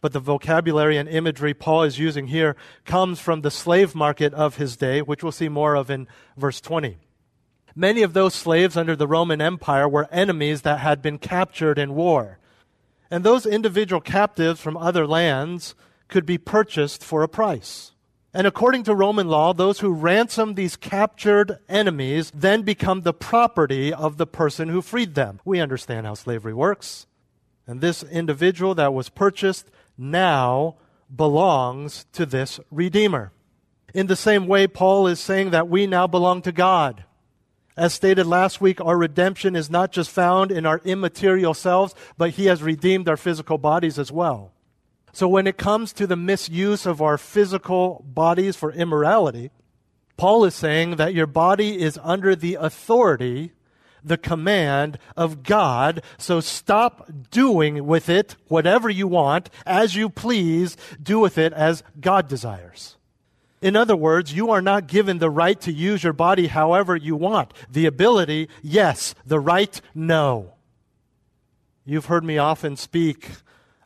But 0.00 0.12
the 0.12 0.18
vocabulary 0.18 0.96
and 0.96 1.08
imagery 1.08 1.54
Paul 1.54 1.84
is 1.84 1.98
using 1.98 2.26
here 2.26 2.56
comes 2.84 3.20
from 3.20 3.42
the 3.42 3.50
slave 3.50 3.94
market 3.94 4.34
of 4.34 4.56
his 4.56 4.76
day, 4.76 5.00
which 5.00 5.22
we'll 5.22 5.30
see 5.30 5.48
more 5.48 5.76
of 5.76 5.90
in 5.90 6.08
verse 6.36 6.60
20. 6.60 6.96
Many 7.80 8.02
of 8.02 8.12
those 8.12 8.34
slaves 8.34 8.76
under 8.76 8.94
the 8.94 9.06
Roman 9.06 9.40
Empire 9.40 9.88
were 9.88 10.06
enemies 10.12 10.60
that 10.62 10.80
had 10.80 11.00
been 11.00 11.16
captured 11.16 11.78
in 11.78 11.94
war. 11.94 12.38
And 13.10 13.24
those 13.24 13.46
individual 13.46 14.02
captives 14.02 14.60
from 14.60 14.76
other 14.76 15.06
lands 15.06 15.74
could 16.06 16.26
be 16.26 16.36
purchased 16.36 17.02
for 17.02 17.22
a 17.22 17.28
price. 17.28 17.92
And 18.34 18.46
according 18.46 18.82
to 18.82 18.94
Roman 18.94 19.28
law, 19.28 19.54
those 19.54 19.80
who 19.80 19.94
ransom 19.94 20.56
these 20.56 20.76
captured 20.76 21.58
enemies 21.70 22.30
then 22.34 22.64
become 22.64 23.00
the 23.00 23.14
property 23.14 23.94
of 23.94 24.18
the 24.18 24.26
person 24.26 24.68
who 24.68 24.82
freed 24.82 25.14
them. 25.14 25.40
We 25.46 25.58
understand 25.58 26.04
how 26.04 26.12
slavery 26.12 26.52
works. 26.52 27.06
And 27.66 27.80
this 27.80 28.02
individual 28.02 28.74
that 28.74 28.92
was 28.92 29.08
purchased 29.08 29.70
now 29.96 30.76
belongs 31.16 32.04
to 32.12 32.26
this 32.26 32.60
Redeemer. 32.70 33.32
In 33.94 34.06
the 34.06 34.16
same 34.16 34.46
way, 34.46 34.66
Paul 34.66 35.06
is 35.06 35.18
saying 35.18 35.48
that 35.52 35.70
we 35.70 35.86
now 35.86 36.06
belong 36.06 36.42
to 36.42 36.52
God. 36.52 37.06
As 37.80 37.94
stated 37.94 38.26
last 38.26 38.60
week, 38.60 38.78
our 38.78 38.98
redemption 38.98 39.56
is 39.56 39.70
not 39.70 39.90
just 39.90 40.10
found 40.10 40.52
in 40.52 40.66
our 40.66 40.82
immaterial 40.84 41.54
selves, 41.54 41.94
but 42.18 42.32
He 42.32 42.44
has 42.44 42.62
redeemed 42.62 43.08
our 43.08 43.16
physical 43.16 43.56
bodies 43.56 43.98
as 43.98 44.12
well. 44.12 44.52
So 45.14 45.26
when 45.26 45.46
it 45.46 45.56
comes 45.56 45.94
to 45.94 46.06
the 46.06 46.14
misuse 46.14 46.84
of 46.84 47.00
our 47.00 47.16
physical 47.16 48.04
bodies 48.06 48.54
for 48.54 48.70
immorality, 48.70 49.50
Paul 50.18 50.44
is 50.44 50.54
saying 50.54 50.96
that 50.96 51.14
your 51.14 51.26
body 51.26 51.80
is 51.80 51.98
under 52.02 52.36
the 52.36 52.56
authority 52.56 53.52
the 54.04 54.18
command 54.18 54.98
of 55.16 55.42
God. 55.42 56.02
So 56.18 56.40
stop 56.40 57.10
doing 57.30 57.86
with 57.86 58.10
it 58.10 58.36
whatever 58.48 58.90
you 58.90 59.08
want, 59.08 59.48
as 59.64 59.96
you 59.96 60.10
please, 60.10 60.76
do 61.02 61.18
with 61.18 61.38
it 61.38 61.54
as 61.54 61.82
God 61.98 62.28
desires. 62.28 62.98
In 63.62 63.76
other 63.76 63.96
words, 63.96 64.32
you 64.32 64.50
are 64.50 64.62
not 64.62 64.86
given 64.86 65.18
the 65.18 65.30
right 65.30 65.60
to 65.60 65.72
use 65.72 66.02
your 66.02 66.14
body 66.14 66.46
however 66.46 66.96
you 66.96 67.14
want. 67.14 67.52
The 67.70 67.86
ability, 67.86 68.48
yes. 68.62 69.14
The 69.26 69.40
right, 69.40 69.80
no. 69.94 70.54
You've 71.84 72.06
heard 72.06 72.24
me 72.24 72.38
often 72.38 72.76
speak 72.76 73.28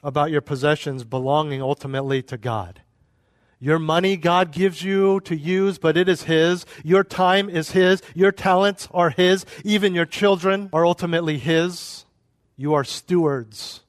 about 0.02 0.30
your 0.30 0.42
possessions 0.42 1.02
belonging 1.02 1.62
ultimately 1.62 2.22
to 2.24 2.36
God. 2.36 2.82
Your 3.58 3.78
money 3.78 4.16
God 4.16 4.52
gives 4.52 4.82
you 4.82 5.20
to 5.20 5.34
use, 5.34 5.78
but 5.78 5.96
it 5.96 6.08
is 6.08 6.24
His. 6.24 6.66
Your 6.84 7.02
time 7.02 7.48
is 7.48 7.70
His. 7.70 8.02
Your 8.14 8.30
talents 8.30 8.88
are 8.92 9.10
His. 9.10 9.46
Even 9.64 9.94
your 9.94 10.04
children 10.04 10.68
are 10.72 10.84
ultimately 10.84 11.38
His. 11.38 12.04
You 12.56 12.74
are 12.74 12.84
stewards. 12.84 13.80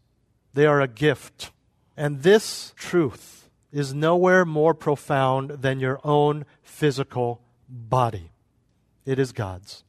They 0.54 0.66
are 0.66 0.80
a 0.80 0.88
gift. 0.88 1.52
And 1.98 2.24
this 2.24 2.74
truth 2.78 3.35
is 3.76 3.94
nowhere 3.94 4.46
more 4.46 4.74
profound 4.74 5.50
than 5.50 5.82
your 5.82 6.00
own 6.02 6.46
physical 6.64 7.42
body. 7.68 8.32
It 9.06 9.20
is 9.20 9.34
God's. 9.34 9.84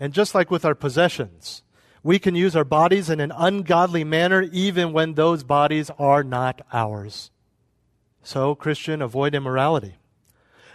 And 0.00 0.12
just 0.12 0.34
like 0.34 0.50
with 0.50 0.64
our 0.64 0.74
possessions, 0.74 1.62
we 2.02 2.18
can 2.18 2.34
use 2.34 2.56
our 2.56 2.64
bodies 2.64 3.08
in 3.08 3.20
an 3.20 3.30
ungodly 3.30 4.02
manner 4.02 4.42
even 4.42 4.92
when 4.92 5.14
those 5.14 5.44
bodies 5.44 5.92
are 5.96 6.24
not 6.24 6.60
ours. 6.72 7.30
So, 8.24 8.56
Christian, 8.56 9.00
avoid 9.00 9.32
immorality. 9.32 9.94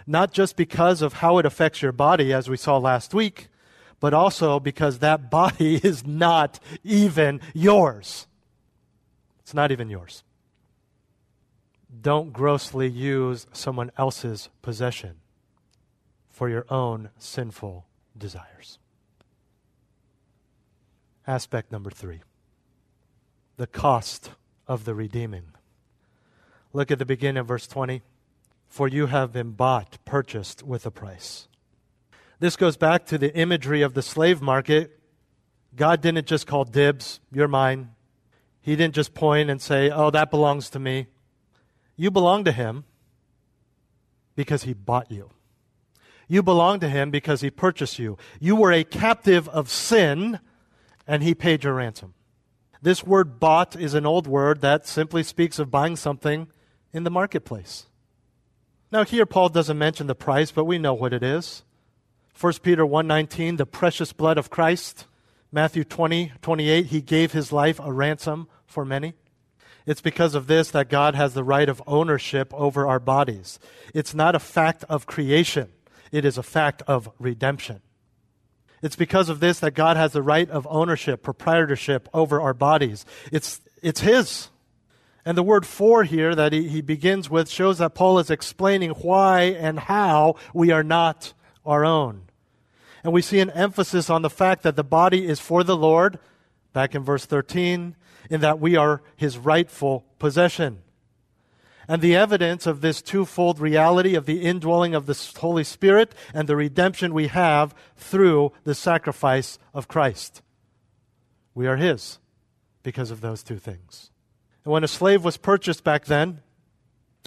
Not 0.06 0.32
just 0.32 0.56
because 0.56 1.02
of 1.02 1.14
how 1.14 1.36
it 1.36 1.44
affects 1.44 1.82
your 1.82 1.92
body, 1.92 2.32
as 2.32 2.48
we 2.48 2.56
saw 2.56 2.78
last 2.78 3.12
week, 3.12 3.48
but 4.00 4.14
also 4.14 4.58
because 4.58 5.00
that 5.00 5.30
body 5.30 5.76
is 5.76 6.06
not 6.06 6.58
even 6.84 7.42
yours. 7.52 8.26
It's 9.40 9.52
not 9.52 9.70
even 9.70 9.90
yours. 9.90 10.22
Don't 11.98 12.32
grossly 12.32 12.88
use 12.88 13.46
someone 13.52 13.90
else's 13.96 14.48
possession 14.62 15.16
for 16.28 16.48
your 16.48 16.64
own 16.70 17.10
sinful 17.18 17.86
desires. 18.16 18.78
Aspect 21.26 21.72
number 21.72 21.90
three 21.90 22.22
the 23.56 23.66
cost 23.66 24.30
of 24.66 24.84
the 24.84 24.94
redeeming. 24.94 25.52
Look 26.72 26.90
at 26.90 26.98
the 26.98 27.04
beginning 27.04 27.40
of 27.40 27.48
verse 27.48 27.66
20. 27.66 28.02
For 28.68 28.86
you 28.86 29.06
have 29.06 29.32
been 29.32 29.50
bought, 29.50 29.98
purchased 30.04 30.62
with 30.62 30.86
a 30.86 30.90
price. 30.90 31.48
This 32.38 32.56
goes 32.56 32.76
back 32.76 33.04
to 33.06 33.18
the 33.18 33.34
imagery 33.36 33.82
of 33.82 33.94
the 33.94 34.00
slave 34.00 34.40
market. 34.40 34.98
God 35.74 36.00
didn't 36.00 36.26
just 36.26 36.46
call 36.46 36.64
dibs, 36.64 37.20
you're 37.32 37.48
mine. 37.48 37.90
He 38.62 38.76
didn't 38.76 38.94
just 38.94 39.12
point 39.12 39.50
and 39.50 39.60
say, 39.60 39.90
oh, 39.90 40.10
that 40.10 40.30
belongs 40.30 40.70
to 40.70 40.78
me. 40.78 41.08
You 42.00 42.10
belong 42.10 42.44
to 42.44 42.52
Him 42.52 42.84
because 44.34 44.62
He 44.62 44.72
bought 44.72 45.10
you. 45.10 45.32
You 46.28 46.42
belong 46.42 46.80
to 46.80 46.88
Him 46.88 47.10
because 47.10 47.42
He 47.42 47.50
purchased 47.50 47.98
you. 47.98 48.16
You 48.40 48.56
were 48.56 48.72
a 48.72 48.84
captive 48.84 49.50
of 49.50 49.68
sin, 49.68 50.40
and 51.06 51.22
He 51.22 51.34
paid 51.34 51.62
your 51.62 51.74
ransom. 51.74 52.14
This 52.80 53.04
word 53.04 53.38
bought 53.38 53.76
is 53.76 53.92
an 53.92 54.06
old 54.06 54.26
word 54.26 54.62
that 54.62 54.88
simply 54.88 55.22
speaks 55.22 55.58
of 55.58 55.70
buying 55.70 55.94
something 55.94 56.48
in 56.90 57.04
the 57.04 57.10
marketplace. 57.10 57.84
Now 58.90 59.04
here 59.04 59.26
Paul 59.26 59.50
doesn't 59.50 59.76
mention 59.76 60.06
the 60.06 60.14
price, 60.14 60.50
but 60.50 60.64
we 60.64 60.78
know 60.78 60.94
what 60.94 61.12
it 61.12 61.22
is. 61.22 61.64
1 62.32 62.62
Peter 62.62 62.86
1:19, 62.86 63.58
the 63.58 63.66
precious 63.66 64.14
blood 64.14 64.38
of 64.38 64.48
Christ. 64.48 65.04
Matthew 65.52 65.84
20, 65.84 66.32
28, 66.40 66.86
he 66.86 67.02
gave 67.02 67.32
his 67.32 67.52
life 67.52 67.78
a 67.78 67.92
ransom 67.92 68.48
for 68.64 68.86
many. 68.86 69.12
It's 69.86 70.00
because 70.00 70.34
of 70.34 70.46
this 70.46 70.70
that 70.70 70.88
God 70.88 71.14
has 71.14 71.34
the 71.34 71.44
right 71.44 71.68
of 71.68 71.82
ownership 71.86 72.52
over 72.54 72.86
our 72.86 73.00
bodies. 73.00 73.58
It's 73.94 74.14
not 74.14 74.34
a 74.34 74.40
fact 74.40 74.84
of 74.88 75.06
creation, 75.06 75.72
it 76.12 76.24
is 76.24 76.38
a 76.38 76.42
fact 76.42 76.82
of 76.86 77.10
redemption. 77.18 77.82
It's 78.82 78.96
because 78.96 79.28
of 79.28 79.40
this 79.40 79.60
that 79.60 79.74
God 79.74 79.98
has 79.98 80.12
the 80.12 80.22
right 80.22 80.48
of 80.48 80.66
ownership, 80.70 81.22
proprietorship 81.22 82.08
over 82.14 82.40
our 82.40 82.54
bodies. 82.54 83.04
It's, 83.30 83.60
it's 83.82 84.00
His. 84.00 84.48
And 85.24 85.36
the 85.36 85.42
word 85.42 85.66
for 85.66 86.04
here 86.04 86.34
that 86.34 86.52
he, 86.52 86.68
he 86.68 86.80
begins 86.80 87.28
with 87.28 87.50
shows 87.50 87.78
that 87.78 87.94
Paul 87.94 88.18
is 88.18 88.30
explaining 88.30 88.90
why 88.90 89.42
and 89.42 89.78
how 89.78 90.36
we 90.54 90.70
are 90.70 90.82
not 90.82 91.34
our 91.64 91.84
own. 91.84 92.22
And 93.04 93.12
we 93.12 93.22
see 93.22 93.40
an 93.40 93.50
emphasis 93.50 94.10
on 94.10 94.22
the 94.22 94.30
fact 94.30 94.62
that 94.62 94.76
the 94.76 94.84
body 94.84 95.26
is 95.26 95.40
for 95.40 95.62
the 95.62 95.76
Lord, 95.76 96.18
back 96.72 96.94
in 96.94 97.02
verse 97.02 97.26
13, 97.26 97.96
in 98.30 98.40
that 98.40 98.60
we 98.60 98.76
are 98.76 99.02
his 99.16 99.38
rightful 99.38 100.04
possession. 100.18 100.82
And 101.88 102.00
the 102.00 102.14
evidence 102.14 102.66
of 102.66 102.80
this 102.80 103.02
twofold 103.02 103.58
reality 103.58 104.14
of 104.14 104.24
the 104.24 104.42
indwelling 104.42 104.94
of 104.94 105.06
the 105.06 105.32
Holy 105.40 105.64
Spirit 105.64 106.14
and 106.32 106.48
the 106.48 106.54
redemption 106.54 107.12
we 107.12 107.26
have 107.26 107.74
through 107.96 108.52
the 108.62 108.76
sacrifice 108.76 109.58
of 109.74 109.88
Christ. 109.88 110.42
We 111.54 111.66
are 111.66 111.76
His 111.76 112.20
because 112.84 113.10
of 113.10 113.20
those 113.20 113.42
two 113.42 113.58
things. 113.58 114.10
And 114.64 114.72
when 114.72 114.84
a 114.84 114.88
slave 114.88 115.24
was 115.24 115.36
purchased 115.36 115.82
back 115.82 116.04
then, 116.04 116.42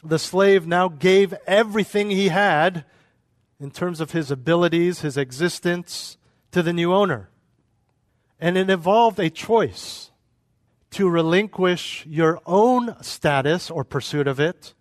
the 0.03 0.19
slave 0.19 0.65
now 0.65 0.87
gave 0.87 1.33
everything 1.45 2.09
he 2.09 2.29
had 2.29 2.85
in 3.59 3.71
terms 3.71 4.01
of 4.01 4.11
his 4.11 4.31
abilities, 4.31 5.01
his 5.01 5.17
existence, 5.17 6.17
to 6.51 6.61
the 6.61 6.73
new 6.73 6.93
owner. 6.93 7.29
And 8.43 8.57
it 8.57 8.69
involved 8.69 9.21
a 9.21 9.29
choice 9.29 10.11
to 10.91 11.07
relinquish 11.07 12.05
your 12.05 12.41
own 12.45 13.01
status 13.01 13.71
or 13.71 13.85
pursuit 13.85 14.27
of 14.27 14.37
it, 14.37 14.73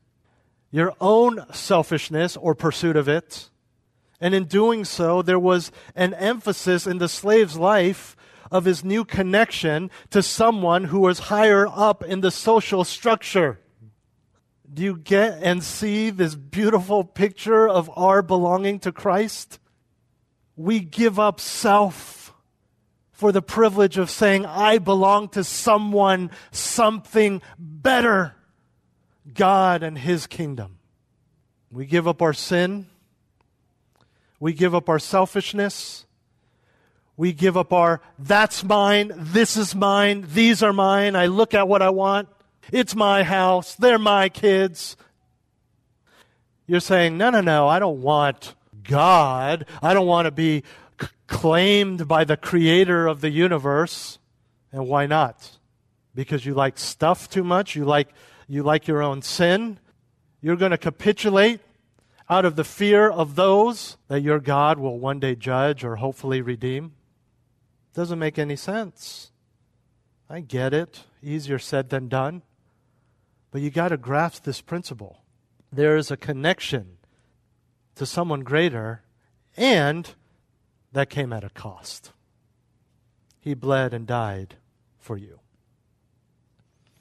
your 0.73 0.95
own 1.01 1.47
selfishness 1.53 2.37
or 2.37 2.57
pursuit 2.57 2.97
of 2.97 3.09
it. 3.09 3.51
And 4.21 4.35
in 4.35 4.47
doing 4.47 4.85
so, 4.85 5.23
there 5.23 5.39
was 5.39 5.71
an 5.95 6.13
emphasis 6.15 6.89
in 6.89 6.99
the 6.99 7.09
slave's 7.09 7.57
life 7.57 8.17
of 8.51 8.65
his 8.65 8.83
new 8.83 9.05
connection 9.05 9.93
to 10.11 10.25
someone 10.25 10.83
who 10.83 10.99
was 10.99 11.31
higher 11.31 11.69
up 11.69 12.03
in 12.03 12.21
the 12.21 12.33
social 12.33 12.83
structure. 12.83 13.61
Do 14.75 14.83
you 14.83 14.97
get 14.97 15.39
and 15.41 15.63
see 15.63 16.11
this 16.11 16.35
beautiful 16.35 17.05
picture 17.05 17.69
of 17.69 17.89
our 17.95 18.23
belonging 18.23 18.81
to 18.81 18.91
Christ? 18.91 19.61
We 20.57 20.81
give 20.81 21.21
up 21.21 21.39
self 21.39 22.22
for 23.23 23.31
the 23.31 23.41
privilege 23.41 23.99
of 23.99 24.11
saying, 24.11 24.45
I 24.47 24.79
belong 24.79 25.29
to 25.29 25.45
someone, 25.45 26.33
something 26.51 27.41
better 27.57 28.35
God 29.33 29.85
and 29.85 29.97
His 29.97 30.27
kingdom. 30.27 30.81
We 31.71 31.87
give 31.87 32.09
up 32.09 32.21
our 32.21 32.33
sin. 32.33 32.89
We 34.41 34.53
give 34.55 34.75
up 34.75 34.89
our 34.89 34.99
selfishness. 34.99 36.05
We 37.17 37.33
give 37.33 37.57
up 37.57 37.73
our, 37.73 38.01
that's 38.19 38.65
mine, 38.65 39.13
this 39.15 39.57
is 39.57 39.73
mine, 39.73 40.25
these 40.27 40.61
are 40.61 40.73
mine, 40.73 41.15
I 41.15 41.27
look 41.27 41.55
at 41.55 41.69
what 41.69 41.81
I 41.81 41.91
want, 41.91 42.29
it's 42.73 42.97
my 42.97 43.23
house, 43.23 43.77
they're 43.77 44.01
my 44.01 44.31
kids. 44.31 44.97
You're 46.67 46.81
saying, 46.81 47.17
no, 47.19 47.31
no, 47.31 47.41
no, 47.41 47.69
I 47.69 47.79
don't 47.79 48.03
want 48.03 48.57
God. 48.83 49.67
I 49.83 49.95
don't 49.95 50.07
want 50.07 50.27
to 50.27 50.31
be 50.31 50.65
claimed 51.27 52.07
by 52.07 52.25
the 52.25 52.37
creator 52.37 53.07
of 53.07 53.21
the 53.21 53.31
universe. 53.31 54.19
And 54.73 54.87
why 54.87 55.07
not? 55.07 55.59
Because 56.15 56.45
you 56.45 56.55
like 56.55 56.79
stuff 56.79 57.29
too 57.29 57.45
much? 57.45 57.75
You 57.75 57.85
like, 57.85 58.09
you 58.49 58.63
like 58.63 58.87
your 58.87 59.03
own 59.03 59.23
sin? 59.23 59.79
You're 60.41 60.57
going 60.57 60.71
to 60.71 60.79
capitulate 60.79 61.61
out 62.29 62.45
of 62.45 62.57
the 62.57 62.65
fear 62.65 63.11
of 63.11 63.35
those 63.35 63.97
that 64.09 64.23
your 64.23 64.41
God 64.41 64.79
will 64.79 64.99
one 64.99 65.21
day 65.21 65.35
judge 65.35 65.85
or 65.85 65.97
hopefully 65.97 66.41
redeem? 66.41 66.93
Doesn't 67.95 68.19
make 68.19 68.39
any 68.39 68.57
sense. 68.57 69.31
I 70.29 70.41
get 70.41 70.73
it. 70.73 71.05
Easier 71.23 71.59
said 71.59 71.91
than 71.91 72.09
done. 72.09 72.43
But 73.51 73.61
you 73.61 73.71
got 73.71 73.89
to 73.89 73.99
grasp 73.99 74.45
this 74.45 74.63
principle. 74.63 75.23
There 75.71 75.97
is 75.97 76.11
a 76.11 76.17
connection 76.17 76.97
to 77.95 78.07
someone 78.07 78.41
greater, 78.41 79.03
and 79.57 80.15
that 80.93 81.11
came 81.11 81.33
at 81.33 81.45
a 81.45 81.51
cost. 81.51 82.13
He 83.41 83.55
bled 83.55 83.93
and 83.93 84.07
died 84.07 84.57
for 84.99 85.17
you. 85.17 85.41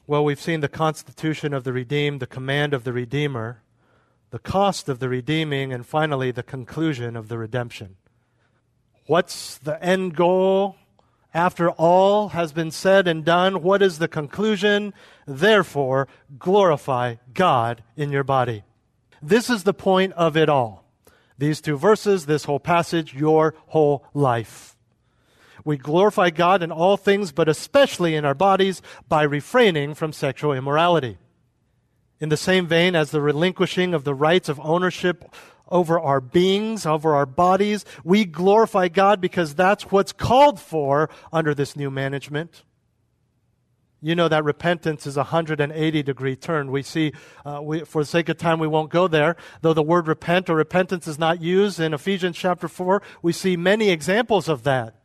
Well, 0.08 0.26
we've 0.26 0.42
seen 0.42 0.62
the 0.62 0.68
constitution 0.68 1.54
of 1.54 1.64
the 1.64 1.74
redeemed, 1.74 2.20
the 2.20 2.28
command 2.28 2.74
of 2.74 2.84
the 2.84 2.92
Redeemer, 2.94 3.62
the 4.32 4.40
cost 4.40 4.90
of 4.90 5.00
the 5.00 5.10
redeeming, 5.10 5.72
and 5.72 5.86
finally 5.86 6.32
the 6.32 6.44
conclusion 6.44 7.16
of 7.16 7.28
the 7.28 7.38
redemption. 7.38 7.98
What's 9.06 9.58
the 9.58 9.82
end 9.84 10.16
goal? 10.16 10.78
After 11.34 11.70
all 11.72 12.30
has 12.30 12.52
been 12.52 12.72
said 12.72 13.08
and 13.08 13.24
done, 13.24 13.62
what 13.62 13.82
is 13.82 14.00
the 14.00 14.08
conclusion? 14.08 14.94
Therefore, 15.26 16.08
glorify 16.40 17.16
God 17.34 17.84
in 17.96 18.12
your 18.12 18.24
body. 18.24 18.64
This 19.22 19.50
is 19.50 19.64
the 19.64 19.74
point 19.74 20.14
of 20.14 20.36
it 20.36 20.50
all 20.50 20.82
these 21.42 21.60
two 21.60 21.76
verses, 21.76 22.28
this 22.28 22.46
whole 22.46 22.60
passage, 22.60 23.16
your 23.16 23.56
whole 23.68 24.06
life. 24.14 24.78
We 25.66 25.76
glorify 25.76 26.30
God 26.30 26.62
in 26.62 26.72
all 26.72 26.98
things, 26.98 27.32
but 27.32 27.50
especially 27.50 28.16
in 28.16 28.26
our 28.26 28.36
bodies, 28.36 28.82
by 29.10 29.24
refraining 29.24 29.96
from 29.96 30.14
sexual 30.14 30.54
immorality. 30.54 31.18
In 32.20 32.30
the 32.30 32.38
same 32.38 32.68
vein 32.68 32.96
as 32.96 33.10
the 33.10 33.22
relinquishing 33.22 33.96
of 33.96 34.04
the 34.04 34.14
rights 34.14 34.50
of 34.50 34.60
ownership 34.64 35.34
over 35.68 36.00
our 36.00 36.22
beings, 36.22 36.86
over 36.86 37.16
our 37.16 37.26
bodies, 37.26 37.86
we 38.04 38.24
glorify 38.24 38.88
God 38.88 39.20
because 39.20 39.56
that's 39.56 39.86
what's 39.86 40.12
called 40.12 40.60
for 40.60 41.10
under 41.34 41.56
this 41.56 41.76
new 41.76 41.90
management 41.90 42.64
you 44.02 44.16
know 44.16 44.28
that 44.28 44.44
repentance 44.44 45.06
is 45.06 45.16
a 45.16 45.22
180 45.22 46.04
degree 46.04 46.36
turn. 46.36 46.72
We 46.72 46.82
see, 46.82 47.14
uh, 47.46 47.62
we, 47.62 47.82
for 47.82 48.02
the 48.02 48.08
sake 48.08 48.30
of 48.30 48.38
time, 48.38 48.60
we 48.60 48.68
won't 48.68 48.90
go 48.90 49.08
there. 49.08 49.36
Though 49.62 49.74
the 49.74 49.84
word 49.84 50.08
repent 50.08 50.50
or 50.50 50.56
repentance 50.56 51.08
is 51.08 51.20
not 51.20 51.42
used 51.42 51.80
in 51.80 51.94
Ephesians 51.94 52.36
chapter 52.36 52.68
4, 52.68 53.02
we 53.22 53.32
see 53.32 53.56
many 53.56 53.90
examples 53.90 54.50
of 54.50 54.64
that. 54.64 54.96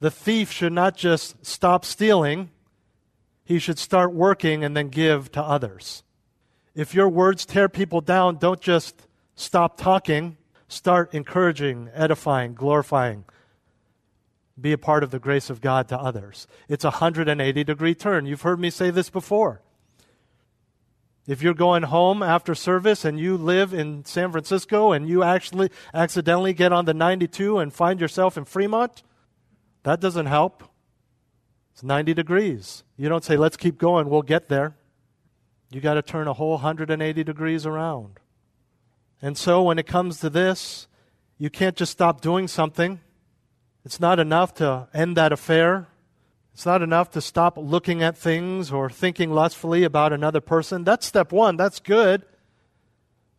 The 0.00 0.10
thief 0.10 0.50
should 0.50 0.72
not 0.72 0.96
just 0.96 1.44
stop 1.44 1.84
stealing, 1.84 2.50
he 3.44 3.58
should 3.58 3.78
start 3.78 4.14
working 4.14 4.64
and 4.64 4.76
then 4.76 4.88
give 4.88 5.30
to 5.32 5.42
others. 5.42 6.02
If 6.74 6.94
your 6.94 7.08
words 7.08 7.44
tear 7.44 7.68
people 7.68 8.00
down, 8.00 8.38
don't 8.38 8.60
just 8.60 9.06
stop 9.34 9.76
talking, 9.76 10.38
start 10.68 11.12
encouraging, 11.12 11.90
edifying, 11.92 12.54
glorifying 12.54 13.24
be 14.60 14.72
a 14.72 14.78
part 14.78 15.02
of 15.02 15.10
the 15.10 15.18
grace 15.18 15.50
of 15.50 15.60
God 15.60 15.88
to 15.88 15.98
others. 15.98 16.46
It's 16.68 16.84
a 16.84 16.88
180 16.88 17.64
degree 17.64 17.94
turn. 17.94 18.26
You've 18.26 18.42
heard 18.42 18.60
me 18.60 18.70
say 18.70 18.90
this 18.90 19.10
before. 19.10 19.62
If 21.26 21.40
you're 21.40 21.54
going 21.54 21.84
home 21.84 22.22
after 22.22 22.54
service 22.54 23.04
and 23.04 23.18
you 23.18 23.36
live 23.36 23.72
in 23.72 24.04
San 24.04 24.32
Francisco 24.32 24.90
and 24.90 25.08
you 25.08 25.22
actually 25.22 25.70
accidentally 25.94 26.52
get 26.52 26.72
on 26.72 26.84
the 26.84 26.94
92 26.94 27.58
and 27.58 27.72
find 27.72 28.00
yourself 28.00 28.36
in 28.36 28.44
Fremont, 28.44 29.04
that 29.84 30.00
doesn't 30.00 30.26
help. 30.26 30.64
It's 31.72 31.84
90 31.84 32.12
degrees. 32.14 32.82
You 32.96 33.08
don't 33.08 33.24
say, 33.24 33.36
let's 33.36 33.56
keep 33.56 33.78
going, 33.78 34.08
we'll 34.08 34.22
get 34.22 34.48
there. 34.48 34.76
You 35.70 35.80
got 35.80 35.94
to 35.94 36.02
turn 36.02 36.26
a 36.26 36.32
whole 36.32 36.52
180 36.52 37.24
degrees 37.24 37.64
around. 37.64 38.18
And 39.22 39.38
so 39.38 39.62
when 39.62 39.78
it 39.78 39.86
comes 39.86 40.18
to 40.20 40.28
this, 40.28 40.88
you 41.38 41.48
can't 41.48 41.76
just 41.76 41.92
stop 41.92 42.20
doing 42.20 42.48
something 42.48 43.00
it's 43.84 44.00
not 44.00 44.20
enough 44.20 44.54
to 44.54 44.88
end 44.94 45.16
that 45.16 45.32
affair. 45.32 45.88
It's 46.54 46.66
not 46.66 46.82
enough 46.82 47.10
to 47.12 47.20
stop 47.20 47.56
looking 47.56 48.02
at 48.02 48.16
things 48.16 48.70
or 48.70 48.90
thinking 48.90 49.32
lustfully 49.32 49.84
about 49.84 50.12
another 50.12 50.40
person. 50.40 50.84
That's 50.84 51.06
step 51.06 51.32
one. 51.32 51.56
That's 51.56 51.80
good. 51.80 52.22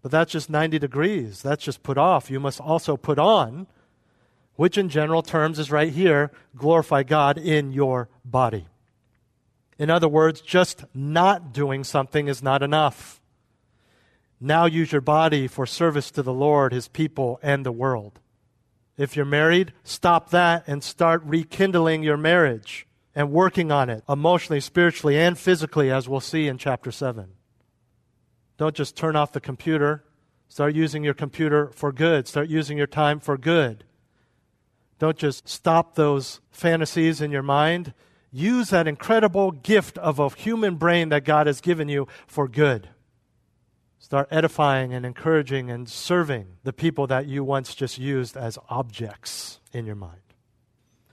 But 0.01 0.11
that's 0.11 0.31
just 0.31 0.49
90 0.49 0.79
degrees. 0.79 1.41
That's 1.41 1.63
just 1.63 1.83
put 1.83 1.97
off. 1.97 2.29
You 2.29 2.39
must 2.39 2.59
also 2.59 2.97
put 2.97 3.19
on, 3.19 3.67
which 4.55 4.77
in 4.77 4.89
general 4.89 5.21
terms 5.21 5.59
is 5.59 5.71
right 5.71 5.91
here 5.91 6.31
glorify 6.57 7.03
God 7.03 7.37
in 7.37 7.71
your 7.71 8.09
body. 8.25 8.67
In 9.79 9.89
other 9.89 10.09
words, 10.09 10.41
just 10.41 10.83
not 10.93 11.53
doing 11.53 11.83
something 11.83 12.27
is 12.27 12.43
not 12.43 12.61
enough. 12.61 13.21
Now 14.39 14.65
use 14.65 14.91
your 14.91 15.01
body 15.01 15.47
for 15.47 15.65
service 15.65 16.11
to 16.11 16.21
the 16.21 16.33
Lord, 16.33 16.73
His 16.73 16.89
people, 16.89 17.39
and 17.41 17.65
the 17.65 17.71
world. 17.71 18.19
If 18.97 19.15
you're 19.15 19.25
married, 19.25 19.73
stop 19.83 20.29
that 20.29 20.63
and 20.67 20.83
start 20.83 21.23
rekindling 21.25 22.03
your 22.03 22.17
marriage 22.17 22.87
and 23.15 23.31
working 23.31 23.71
on 23.71 23.89
it 23.89 24.03
emotionally, 24.07 24.59
spiritually, 24.59 25.17
and 25.17 25.37
physically, 25.37 25.91
as 25.91 26.07
we'll 26.07 26.19
see 26.19 26.47
in 26.47 26.57
chapter 26.57 26.91
7. 26.91 27.29
Don't 28.57 28.75
just 28.75 28.95
turn 28.95 29.15
off 29.15 29.31
the 29.31 29.41
computer. 29.41 30.03
Start 30.47 30.75
using 30.75 31.03
your 31.03 31.15
computer 31.15 31.71
for 31.73 31.91
good. 31.91 32.27
Start 32.27 32.49
using 32.49 32.77
your 32.77 32.87
time 32.87 33.19
for 33.19 33.37
good. 33.37 33.83
Don't 34.99 35.17
just 35.17 35.49
stop 35.49 35.95
those 35.95 36.39
fantasies 36.51 37.19
in 37.19 37.31
your 37.31 37.43
mind. 37.43 37.93
Use 38.31 38.69
that 38.69 38.87
incredible 38.87 39.51
gift 39.51 39.97
of 39.97 40.19
a 40.19 40.29
human 40.29 40.75
brain 40.75 41.09
that 41.09 41.25
God 41.25 41.47
has 41.47 41.61
given 41.61 41.89
you 41.89 42.07
for 42.27 42.47
good. 42.47 42.89
Start 44.03 44.27
edifying 44.31 44.93
and 44.93 45.05
encouraging 45.05 45.71
and 45.71 45.87
serving 45.87 46.57
the 46.65 46.73
people 46.73 47.07
that 47.07 47.25
you 47.25 47.41
once 47.41 47.73
just 47.73 47.97
used 47.97 48.35
as 48.35 48.59
objects 48.67 49.61
in 49.71 49.85
your 49.85 49.95
mind. 49.95 50.19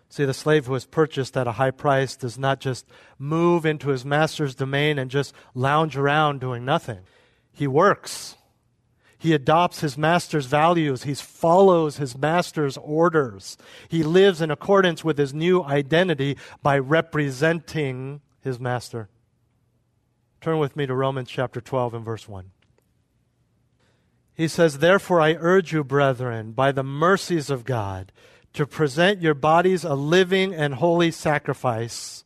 See, 0.09 0.25
the 0.25 0.35
slave 0.35 0.67
who 0.67 0.75
is 0.75 0.87
purchased 0.87 1.37
at 1.37 1.47
a 1.47 1.53
high 1.53 1.71
price 1.71 2.17
does 2.17 2.37
not 2.37 2.59
just 2.59 2.85
move 3.17 3.65
into 3.65 3.91
his 3.91 4.05
master's 4.05 4.57
domain 4.57 4.99
and 4.99 5.09
just 5.09 5.33
lounge 5.55 5.97
around 5.97 6.41
doing 6.41 6.65
nothing. 6.65 6.99
He 7.53 7.69
works. 7.69 8.35
He 9.19 9.35
adopts 9.35 9.83
his 9.83 9.97
master's 9.97 10.47
values. 10.47 11.05
He 11.05 11.15
follows 11.15 11.99
his 11.99 12.19
master's 12.19 12.77
orders. 12.77 13.57
He 13.89 14.03
lives 14.03 14.41
in 14.41 14.51
accordance 14.51 15.05
with 15.05 15.17
his 15.17 15.33
new 15.33 15.63
identity 15.63 16.37
by 16.61 16.81
representing 16.81 18.21
his 18.41 18.59
master. 18.59 19.09
Turn 20.41 20.59
with 20.59 20.75
me 20.75 20.87
to 20.87 20.95
Romans 20.97 21.31
chapter 21.31 21.61
12 21.61 21.95
and 21.95 22.05
verse 22.05 22.29
1. 22.29 22.51
He 24.41 24.49
says, 24.49 24.79
Therefore 24.79 25.21
I 25.21 25.37
urge 25.39 25.75
you, 25.75 25.85
brethren, 25.85 26.53
by 26.53 26.73
the 26.73 26.83
mercies 26.83 27.51
of 27.51 27.67
God, 27.67 28.11
to 28.55 28.67
present 28.67 29.21
your 29.21 29.35
bodies 29.35 29.85
a 29.85 29.93
living 29.93 30.55
and 30.55 30.77
holy 30.77 31.11
sacrifice, 31.11 32.25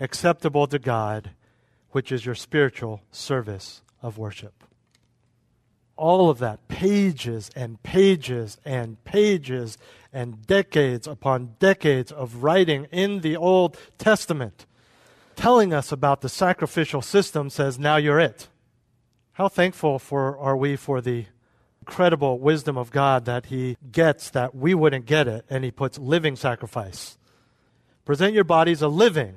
acceptable 0.00 0.66
to 0.68 0.78
God, 0.78 1.32
which 1.90 2.10
is 2.10 2.24
your 2.24 2.34
spiritual 2.34 3.02
service 3.12 3.82
of 4.00 4.16
worship. 4.16 4.64
All 5.96 6.30
of 6.30 6.38
that, 6.38 6.66
pages 6.66 7.50
and 7.54 7.82
pages 7.82 8.56
and 8.64 9.04
pages 9.04 9.76
and 10.10 10.46
decades 10.46 11.06
upon 11.06 11.56
decades 11.58 12.10
of 12.10 12.42
writing 12.42 12.86
in 12.90 13.20
the 13.20 13.36
Old 13.36 13.76
Testament 13.98 14.64
telling 15.36 15.74
us 15.74 15.92
about 15.92 16.22
the 16.22 16.30
sacrificial 16.30 17.02
system 17.02 17.50
says, 17.50 17.78
now 17.78 17.96
you're 17.96 18.18
it. 18.18 18.48
How 19.38 19.48
thankful 19.48 20.00
for, 20.00 20.36
are 20.36 20.56
we 20.56 20.74
for 20.74 21.00
the 21.00 21.26
incredible 21.80 22.40
wisdom 22.40 22.76
of 22.76 22.90
God 22.90 23.24
that 23.26 23.46
He 23.46 23.76
gets 23.92 24.30
that 24.30 24.52
we 24.52 24.74
wouldn't 24.74 25.06
get 25.06 25.28
it, 25.28 25.44
and 25.48 25.62
He 25.62 25.70
puts 25.70 25.96
living 25.96 26.34
sacrifice. 26.34 27.16
Present 28.04 28.34
your 28.34 28.42
bodies 28.42 28.82
a 28.82 28.88
living 28.88 29.36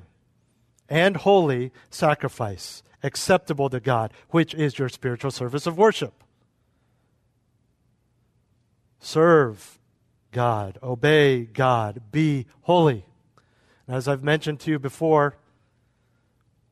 and 0.88 1.18
holy 1.18 1.70
sacrifice, 1.88 2.82
acceptable 3.04 3.70
to 3.70 3.78
God, 3.78 4.12
which 4.30 4.54
is 4.54 4.76
your 4.76 4.88
spiritual 4.88 5.30
service 5.30 5.68
of 5.68 5.78
worship. 5.78 6.24
Serve 8.98 9.78
God, 10.32 10.78
obey 10.82 11.44
God, 11.44 12.02
be 12.10 12.46
holy. 12.62 13.04
And 13.86 13.94
as 13.94 14.08
I've 14.08 14.24
mentioned 14.24 14.58
to 14.60 14.72
you 14.72 14.80
before, 14.80 15.36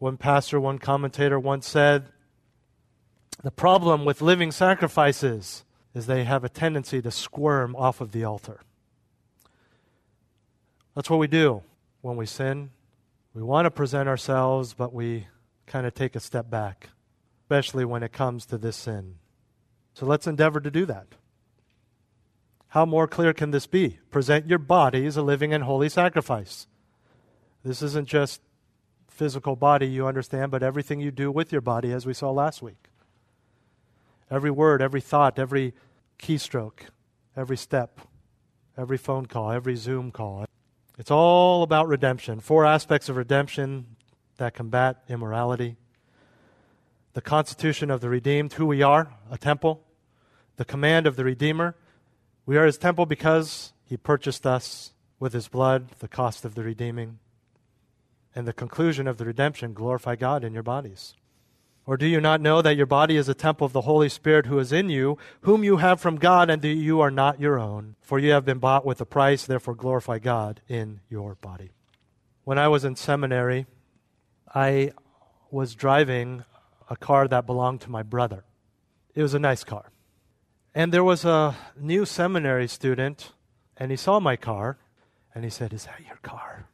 one 0.01 0.17
pastor, 0.17 0.59
one 0.59 0.81
commentator 0.81 1.39
once 1.39 1.69
said, 1.69 2.07
the 3.43 3.51
problem 3.51 4.05
with 4.05 4.21
living 4.21 4.53
sacrifices 4.53 5.65
is 5.95 6.07
they 6.07 6.25
have 6.25 6.45
a 6.45 6.49
tendency 6.49 7.01
to 7.03 7.11
squirm 7.11 7.75
off 7.75 8.01
of 8.01 8.13
the 8.13 8.25
altar. 8.25 8.61
That's 10.95 11.09
what 11.09 11.19
we 11.19 11.27
do 11.27 11.63
when 12.01 12.17
we 12.17 12.27
sin. 12.27 12.71
We 13.35 13.43
want 13.43 13.67
to 13.67 13.71
present 13.71 14.09
ourselves, 14.09 14.75
but 14.75 14.93
we 14.93 15.29
kind 15.67 15.87
of 15.87 15.95
take 15.95 16.17
a 16.17 16.21
step 16.21 16.51
back, 16.51 16.91
especially 17.45 17.85
when 17.85 18.03
it 18.03 18.13
comes 18.13 18.45
to 18.47 18.59
this 18.59 18.77
sin. 18.77 19.17
So 19.95 20.05
let's 20.05 20.27
endeavor 20.27 20.61
to 20.61 20.71
do 20.71 20.85
that. 20.87 21.07
How 22.69 22.85
more 22.85 23.09
clear 23.09 23.33
can 23.33 23.51
this 23.51 23.67
be? 23.67 23.99
Present 24.11 24.47
your 24.47 24.59
body 24.59 25.07
as 25.07 25.17
a 25.17 25.23
living 25.23 25.53
and 25.53 25.65
holy 25.65 25.89
sacrifice. 25.89 26.67
This 27.65 27.83
isn't 27.83 28.09
just 28.09 28.41
physical 29.09 29.57
body, 29.57 29.87
you 29.87 30.07
understand, 30.07 30.51
but 30.51 30.63
everything 30.63 31.01
you 31.01 31.11
do 31.11 31.31
with 31.31 31.53
your 31.53 31.61
body, 31.61 31.93
as 31.93 32.07
we 32.07 32.15
saw 32.15 32.31
last 32.31 32.63
week. 32.63 32.90
Every 34.31 34.51
word, 34.51 34.81
every 34.81 35.01
thought, 35.01 35.39
every 35.39 35.75
keystroke, 36.19 36.89
every 37.37 37.57
step, 37.57 38.01
every 38.77 38.99
phone 38.99 39.27
call, 39.27 39.51
every 39.51 39.77
Zoom 39.77 40.11
call. 40.13 40.47
It's 40.99 41.11
all 41.11 41.63
about 41.63 41.89
redemption. 41.89 42.41
Four 42.41 42.67
aspects 42.67 43.09
of 43.09 43.17
redemption 43.17 43.97
that 44.37 44.55
combat 44.55 45.03
immorality 45.09 45.77
the 47.13 47.21
constitution 47.21 47.91
of 47.91 48.01
the 48.01 48.09
redeemed, 48.09 48.53
who 48.53 48.67
we 48.67 48.83
are, 48.83 49.13
a 49.31 49.37
temple, 49.37 49.83
the 50.57 50.65
command 50.65 51.07
of 51.09 51.17
the 51.17 51.25
Redeemer. 51.25 51.75
We 52.47 52.57
are 52.57 52.67
his 52.67 52.79
temple 52.79 53.05
because 53.05 53.73
he 53.85 53.97
purchased 53.97 54.47
us 54.47 54.93
with 55.19 55.33
his 55.33 55.49
blood, 55.49 55.89
the 55.99 56.09
cost 56.09 56.45
of 56.45 56.55
the 56.55 56.63
redeeming 56.63 57.19
and 58.35 58.47
the 58.47 58.53
conclusion 58.53 59.09
of 59.09 59.19
the 59.19 59.25
redemption 59.25 59.73
glorify 59.73 60.17
God 60.17 60.45
in 60.45 60.55
your 60.55 60.63
bodies. 60.63 61.15
Or 61.87 61.97
do 61.97 62.07
you 62.07 62.21
not 62.21 62.41
know 62.41 62.63
that 62.63 62.77
your 62.77 62.87
body 62.87 63.17
is 63.17 63.29
a 63.29 63.35
temple 63.35 63.65
of 63.65 63.73
the 63.73 63.81
Holy 63.83 64.09
Spirit 64.09 64.47
who 64.47 64.59
is 64.59 64.73
in 64.73 64.91
you, 64.91 65.19
whom 65.41 65.65
you 65.65 65.79
have 65.79 66.01
from 66.01 66.17
God, 66.17 66.51
and 66.51 66.63
that 66.63 66.69
you 66.69 67.01
are 67.01 67.11
not 67.11 67.41
your 67.41 67.59
own? 67.59 67.97
For 68.01 68.19
you 68.19 68.31
have 68.33 68.45
been 68.45 68.59
bought 68.59 68.85
with 68.85 69.01
a 69.01 69.07
price, 69.07 69.45
therefore 69.45 69.75
glorify 69.75 70.19
God 70.19 70.61
in 70.69 71.01
your 71.09 71.35
body. 71.37 71.71
When 72.45 72.59
I 72.59 72.69
was 72.69 72.85
in 72.85 72.97
seminary, 72.97 73.67
I 74.55 74.93
was 75.51 75.75
driving 75.75 76.45
a 76.89 76.97
car 76.97 77.27
that 77.29 77.47
belonged 77.47 77.81
to 77.83 77.91
my 77.91 78.03
brother. 78.03 78.45
It 79.15 79.23
was 79.23 79.35
a 79.35 79.39
nice 79.39 79.65
car. 79.65 79.91
And 80.75 80.93
there 80.93 81.05
was 81.05 81.25
a 81.25 81.57
new 81.77 82.05
seminary 82.05 82.69
student, 82.69 83.33
and 83.77 83.91
he 83.91 83.97
saw 83.97 84.21
my 84.21 84.37
car, 84.37 84.79
and 85.35 85.45
he 85.45 85.51
said, 85.51 85.73
Is 85.73 85.87
that 85.87 86.01
your 86.07 86.19
car? 86.23 86.67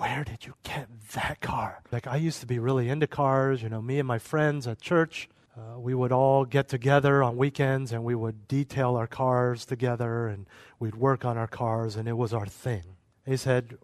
Where 0.00 0.24
did 0.24 0.46
you 0.46 0.54
get 0.62 0.88
that 1.12 1.42
car? 1.42 1.82
Like, 1.92 2.06
I 2.06 2.16
used 2.16 2.40
to 2.40 2.46
be 2.46 2.58
really 2.58 2.88
into 2.88 3.06
cars. 3.06 3.62
You 3.62 3.68
know, 3.68 3.82
me 3.82 3.98
and 3.98 4.08
my 4.08 4.18
friends 4.18 4.66
at 4.66 4.80
church, 4.80 5.28
uh, 5.54 5.78
we 5.78 5.94
would 5.94 6.10
all 6.10 6.46
get 6.46 6.68
together 6.68 7.22
on 7.22 7.36
weekends 7.36 7.92
and 7.92 8.02
we 8.02 8.14
would 8.14 8.48
detail 8.48 8.96
our 8.96 9.06
cars 9.06 9.66
together 9.66 10.26
and 10.26 10.46
we'd 10.78 10.94
work 10.94 11.26
on 11.26 11.36
our 11.36 11.46
cars, 11.46 11.96
and 11.96 12.08
it 12.08 12.16
was 12.16 12.32
our 12.32 12.46
thing. 12.46 12.82
he 13.26 13.36
said, 13.36 13.76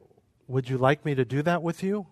Would 0.48 0.70
you 0.70 0.78
like 0.78 1.04
me 1.04 1.14
to 1.14 1.24
do 1.26 1.42
that 1.42 1.62
with 1.62 1.82
you? 1.82 2.06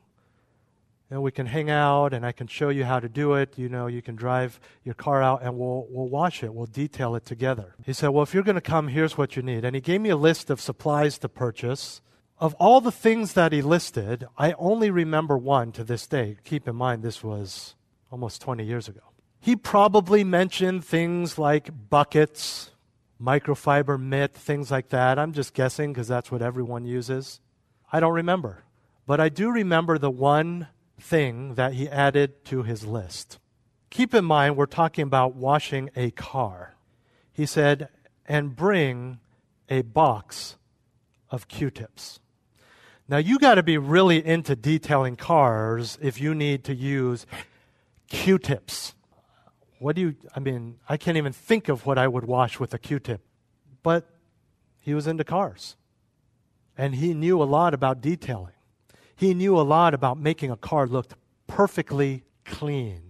And 1.10 1.22
we 1.22 1.30
can 1.30 1.46
hang 1.46 1.70
out 1.70 2.12
and 2.12 2.26
I 2.26 2.32
can 2.32 2.46
show 2.46 2.68
you 2.68 2.84
how 2.84 3.00
to 3.00 3.08
do 3.08 3.34
it. 3.34 3.56
You 3.56 3.70
know, 3.70 3.86
you 3.86 4.02
can 4.02 4.16
drive 4.16 4.60
your 4.84 4.94
car 4.94 5.22
out 5.22 5.42
and 5.42 5.56
we'll, 5.56 5.86
we'll 5.88 6.08
wash 6.08 6.42
it. 6.42 6.52
We'll 6.52 6.66
detail 6.66 7.14
it 7.14 7.24
together. 7.24 7.74
He 7.86 7.94
said, 7.94 8.08
Well, 8.08 8.22
if 8.22 8.34
you're 8.34 8.42
going 8.42 8.56
to 8.56 8.60
come, 8.60 8.88
here's 8.88 9.16
what 9.16 9.34
you 9.34 9.42
need. 9.42 9.64
And 9.64 9.74
he 9.74 9.80
gave 9.80 10.02
me 10.02 10.10
a 10.10 10.16
list 10.16 10.50
of 10.50 10.60
supplies 10.60 11.16
to 11.20 11.28
purchase 11.30 12.02
of 12.38 12.54
all 12.54 12.80
the 12.80 12.92
things 12.92 13.34
that 13.34 13.52
he 13.52 13.62
listed, 13.62 14.26
I 14.36 14.52
only 14.52 14.90
remember 14.90 15.38
one 15.38 15.72
to 15.72 15.84
this 15.84 16.06
day. 16.06 16.36
Keep 16.44 16.68
in 16.68 16.76
mind, 16.76 17.02
this 17.02 17.22
was 17.22 17.74
almost 18.10 18.42
20 18.42 18.64
years 18.64 18.88
ago. 18.88 19.00
He 19.40 19.56
probably 19.56 20.24
mentioned 20.24 20.84
things 20.84 21.38
like 21.38 21.70
buckets, 21.90 22.70
microfiber 23.20 24.00
mitt, 24.00 24.34
things 24.34 24.70
like 24.70 24.88
that. 24.88 25.18
I'm 25.18 25.32
just 25.32 25.54
guessing 25.54 25.92
because 25.92 26.08
that's 26.08 26.30
what 26.30 26.42
everyone 26.42 26.84
uses. 26.84 27.40
I 27.92 28.00
don't 28.00 28.14
remember. 28.14 28.64
But 29.06 29.20
I 29.20 29.28
do 29.28 29.50
remember 29.50 29.98
the 29.98 30.10
one 30.10 30.68
thing 30.98 31.54
that 31.54 31.74
he 31.74 31.88
added 31.88 32.44
to 32.46 32.62
his 32.62 32.86
list. 32.86 33.38
Keep 33.90 34.14
in 34.14 34.24
mind, 34.24 34.56
we're 34.56 34.66
talking 34.66 35.02
about 35.02 35.36
washing 35.36 35.90
a 35.94 36.10
car. 36.12 36.74
He 37.32 37.46
said, 37.46 37.88
and 38.26 38.56
bring 38.56 39.20
a 39.68 39.82
box 39.82 40.56
of 41.30 41.48
Q 41.48 41.70
tips. 41.70 42.20
Now, 43.06 43.18
you 43.18 43.38
got 43.38 43.56
to 43.56 43.62
be 43.62 43.76
really 43.76 44.24
into 44.24 44.56
detailing 44.56 45.16
cars 45.16 45.98
if 46.00 46.20
you 46.20 46.34
need 46.34 46.64
to 46.64 46.74
use 46.74 47.26
Q 48.08 48.38
tips. 48.38 48.94
What 49.78 49.96
do 49.96 50.02
you, 50.02 50.16
I 50.34 50.40
mean, 50.40 50.78
I 50.88 50.96
can't 50.96 51.18
even 51.18 51.32
think 51.32 51.68
of 51.68 51.84
what 51.84 51.98
I 51.98 52.08
would 52.08 52.24
wash 52.24 52.58
with 52.58 52.72
a 52.72 52.78
Q 52.78 52.98
tip. 52.98 53.20
But 53.82 54.08
he 54.78 54.94
was 54.94 55.06
into 55.06 55.24
cars. 55.24 55.76
And 56.78 56.94
he 56.94 57.12
knew 57.12 57.42
a 57.42 57.44
lot 57.44 57.74
about 57.74 58.00
detailing. 58.00 58.54
He 59.14 59.34
knew 59.34 59.58
a 59.58 59.62
lot 59.62 59.92
about 59.92 60.18
making 60.18 60.50
a 60.50 60.56
car 60.56 60.86
look 60.86 61.12
perfectly 61.46 62.24
clean. 62.44 63.02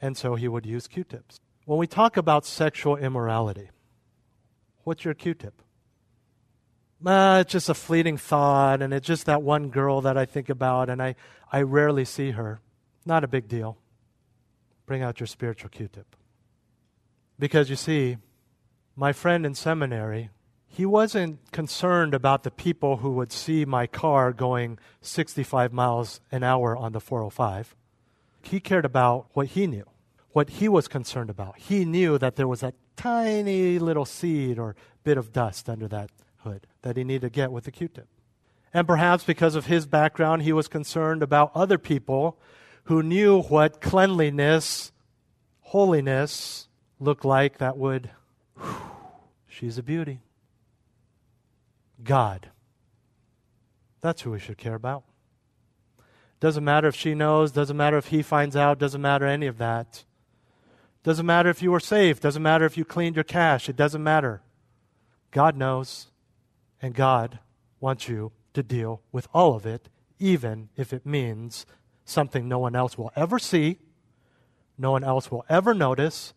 And 0.00 0.16
so 0.16 0.36
he 0.36 0.46
would 0.46 0.64
use 0.64 0.86
Q 0.86 1.02
tips. 1.04 1.40
When 1.64 1.78
we 1.78 1.86
talk 1.86 2.16
about 2.16 2.46
sexual 2.46 2.96
immorality, 2.96 3.70
what's 4.84 5.04
your 5.04 5.14
Q 5.14 5.34
tip? 5.34 5.60
It's 7.04 7.52
just 7.52 7.68
a 7.68 7.74
fleeting 7.74 8.16
thought, 8.16 8.82
and 8.82 8.92
it's 8.92 9.06
just 9.06 9.26
that 9.26 9.42
one 9.42 9.70
girl 9.70 10.00
that 10.02 10.16
I 10.16 10.26
think 10.26 10.48
about, 10.48 10.90
and 10.90 11.02
I, 11.02 11.14
I 11.50 11.62
rarely 11.62 12.04
see 12.04 12.32
her. 12.32 12.60
Not 13.06 13.24
a 13.24 13.28
big 13.28 13.48
deal. 13.48 13.78
Bring 14.86 15.02
out 15.02 15.20
your 15.20 15.26
spiritual 15.26 15.70
Q 15.70 15.88
tip. 15.88 16.16
Because 17.38 17.70
you 17.70 17.76
see, 17.76 18.18
my 18.96 19.12
friend 19.12 19.46
in 19.46 19.54
seminary, 19.54 20.30
he 20.66 20.84
wasn't 20.84 21.50
concerned 21.52 22.12
about 22.14 22.42
the 22.42 22.50
people 22.50 22.98
who 22.98 23.12
would 23.12 23.32
see 23.32 23.64
my 23.64 23.86
car 23.86 24.32
going 24.32 24.78
65 25.00 25.72
miles 25.72 26.20
an 26.30 26.42
hour 26.42 26.76
on 26.76 26.92
the 26.92 27.00
405. 27.00 27.74
He 28.42 28.60
cared 28.60 28.84
about 28.84 29.26
what 29.32 29.48
he 29.48 29.66
knew, 29.66 29.86
what 30.32 30.50
he 30.50 30.68
was 30.68 30.86
concerned 30.86 31.30
about. 31.30 31.58
He 31.58 31.84
knew 31.84 32.18
that 32.18 32.36
there 32.36 32.46
was 32.46 32.62
a 32.62 32.74
tiny 32.96 33.78
little 33.78 34.04
seed 34.04 34.58
or 34.58 34.76
bit 35.02 35.16
of 35.16 35.32
dust 35.32 35.68
under 35.68 35.88
that 35.88 36.10
that 36.82 36.96
he 36.96 37.04
needed 37.04 37.22
to 37.22 37.30
get 37.30 37.52
with 37.52 37.66
a 37.66 37.70
Q 37.70 37.88
tip. 37.88 38.08
And 38.72 38.86
perhaps 38.86 39.24
because 39.24 39.54
of 39.54 39.66
his 39.66 39.86
background, 39.86 40.42
he 40.42 40.52
was 40.52 40.68
concerned 40.68 41.22
about 41.22 41.50
other 41.54 41.78
people 41.78 42.38
who 42.84 43.02
knew 43.02 43.42
what 43.42 43.80
cleanliness, 43.80 44.92
holiness 45.60 46.68
looked 46.98 47.24
like 47.24 47.58
that 47.58 47.76
would, 47.76 48.10
whew, 48.56 48.76
she's 49.48 49.78
a 49.78 49.82
beauty. 49.82 50.20
God. 52.02 52.50
That's 54.00 54.22
who 54.22 54.30
we 54.30 54.38
should 54.38 54.58
care 54.58 54.74
about. 54.74 55.04
Doesn't 56.38 56.64
matter 56.64 56.88
if 56.88 56.96
she 56.96 57.14
knows, 57.14 57.52
doesn't 57.52 57.76
matter 57.76 57.98
if 57.98 58.06
he 58.06 58.22
finds 58.22 58.56
out, 58.56 58.78
doesn't 58.78 59.02
matter 59.02 59.26
any 59.26 59.46
of 59.46 59.58
that. 59.58 60.04
Doesn't 61.02 61.26
matter 61.26 61.50
if 61.50 61.62
you 61.62 61.70
were 61.70 61.80
saved, 61.80 62.22
doesn't 62.22 62.42
matter 62.42 62.64
if 62.64 62.78
you 62.78 62.84
cleaned 62.84 63.16
your 63.16 63.24
cash, 63.24 63.68
it 63.68 63.76
doesn't 63.76 64.02
matter. 64.02 64.42
God 65.30 65.56
knows. 65.56 66.09
And 66.82 66.94
God 66.94 67.38
wants 67.80 68.08
you 68.08 68.32
to 68.54 68.62
deal 68.62 69.02
with 69.12 69.28
all 69.32 69.54
of 69.54 69.66
it, 69.66 69.88
even 70.18 70.68
if 70.76 70.92
it 70.92 71.06
means 71.06 71.66
something 72.04 72.48
no 72.48 72.58
one 72.58 72.74
else 72.74 72.98
will 72.98 73.12
ever 73.14 73.38
see, 73.38 73.78
no 74.76 74.90
one 74.90 75.04
else 75.04 75.30
will 75.30 75.44
ever 75.48 75.74
notice, 75.74 76.34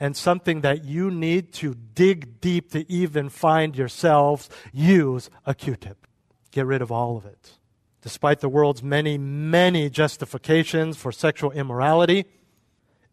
and 0.00 0.16
something 0.16 0.60
that 0.62 0.84
you 0.84 1.10
need 1.10 1.52
to 1.52 1.74
dig 1.74 2.40
deep 2.40 2.72
to 2.72 2.90
even 2.90 3.28
find 3.28 3.76
yourselves, 3.76 4.50
use 4.72 5.30
a 5.46 5.54
Q 5.54 5.76
tip. 5.76 6.06
Get 6.50 6.66
rid 6.66 6.82
of 6.82 6.90
all 6.90 7.16
of 7.16 7.24
it. 7.24 7.58
Despite 8.02 8.40
the 8.40 8.48
world's 8.48 8.82
many, 8.82 9.16
many 9.16 9.88
justifications 9.88 10.96
for 10.96 11.10
sexual 11.10 11.52
immorality, 11.52 12.26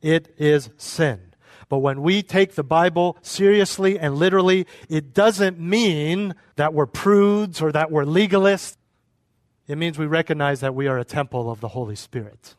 it 0.01 0.33
is 0.37 0.69
sin. 0.77 1.30
But 1.71 1.77
when 1.77 2.01
we 2.01 2.21
take 2.21 2.55
the 2.55 2.65
Bible 2.65 3.15
seriously 3.21 3.97
and 3.97 4.15
literally, 4.15 4.67
it 4.89 5.13
doesn't 5.13 5.57
mean 5.57 6.35
that 6.57 6.73
we're 6.73 6.85
prudes 6.85 7.61
or 7.61 7.71
that 7.71 7.89
we're 7.89 8.03
legalists. 8.03 8.75
It 9.69 9.77
means 9.77 9.97
we 9.97 10.05
recognize 10.05 10.59
that 10.59 10.75
we 10.75 10.87
are 10.87 10.99
a 10.99 11.05
temple 11.05 11.49
of 11.49 11.61
the 11.61 11.69
Holy 11.69 11.95
Spirit. 11.95 12.57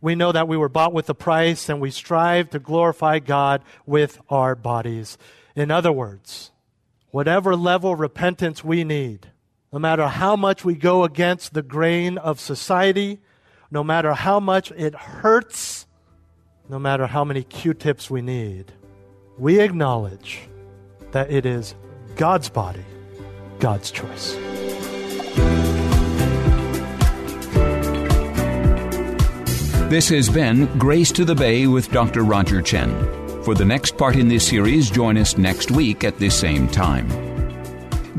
We 0.00 0.14
know 0.14 0.32
that 0.32 0.48
we 0.48 0.56
were 0.56 0.70
bought 0.70 0.94
with 0.94 1.10
a 1.10 1.14
price 1.14 1.68
and 1.68 1.78
we 1.78 1.90
strive 1.90 2.48
to 2.48 2.58
glorify 2.58 3.18
God 3.18 3.62
with 3.84 4.18
our 4.30 4.54
bodies. 4.54 5.18
In 5.54 5.70
other 5.70 5.92
words, 5.92 6.50
whatever 7.10 7.54
level 7.54 7.92
of 7.92 8.00
repentance 8.00 8.64
we 8.64 8.82
need, 8.82 9.30
no 9.74 9.78
matter 9.78 10.08
how 10.08 10.36
much 10.36 10.64
we 10.64 10.74
go 10.74 11.04
against 11.04 11.52
the 11.52 11.60
grain 11.60 12.16
of 12.16 12.40
society, 12.40 13.20
no 13.70 13.84
matter 13.84 14.14
how 14.14 14.40
much 14.40 14.70
it 14.70 14.94
hurts, 14.94 15.84
no 16.68 16.78
matter 16.78 17.06
how 17.06 17.24
many 17.24 17.42
Q 17.44 17.72
tips 17.74 18.10
we 18.10 18.20
need, 18.20 18.72
we 19.38 19.60
acknowledge 19.60 20.48
that 21.12 21.30
it 21.30 21.46
is 21.46 21.74
God's 22.16 22.50
body, 22.50 22.84
God's 23.58 23.90
choice. 23.90 24.34
This 29.88 30.10
has 30.10 30.28
been 30.28 30.66
Grace 30.78 31.10
to 31.12 31.24
the 31.24 31.34
Bay 31.34 31.66
with 31.66 31.90
Dr. 31.90 32.22
Roger 32.22 32.60
Chen. 32.60 32.90
For 33.42 33.54
the 33.54 33.64
next 33.64 33.96
part 33.96 34.16
in 34.16 34.28
this 34.28 34.46
series, 34.46 34.90
join 34.90 35.16
us 35.16 35.38
next 35.38 35.70
week 35.70 36.04
at 36.04 36.18
this 36.18 36.38
same 36.38 36.68
time. 36.68 37.08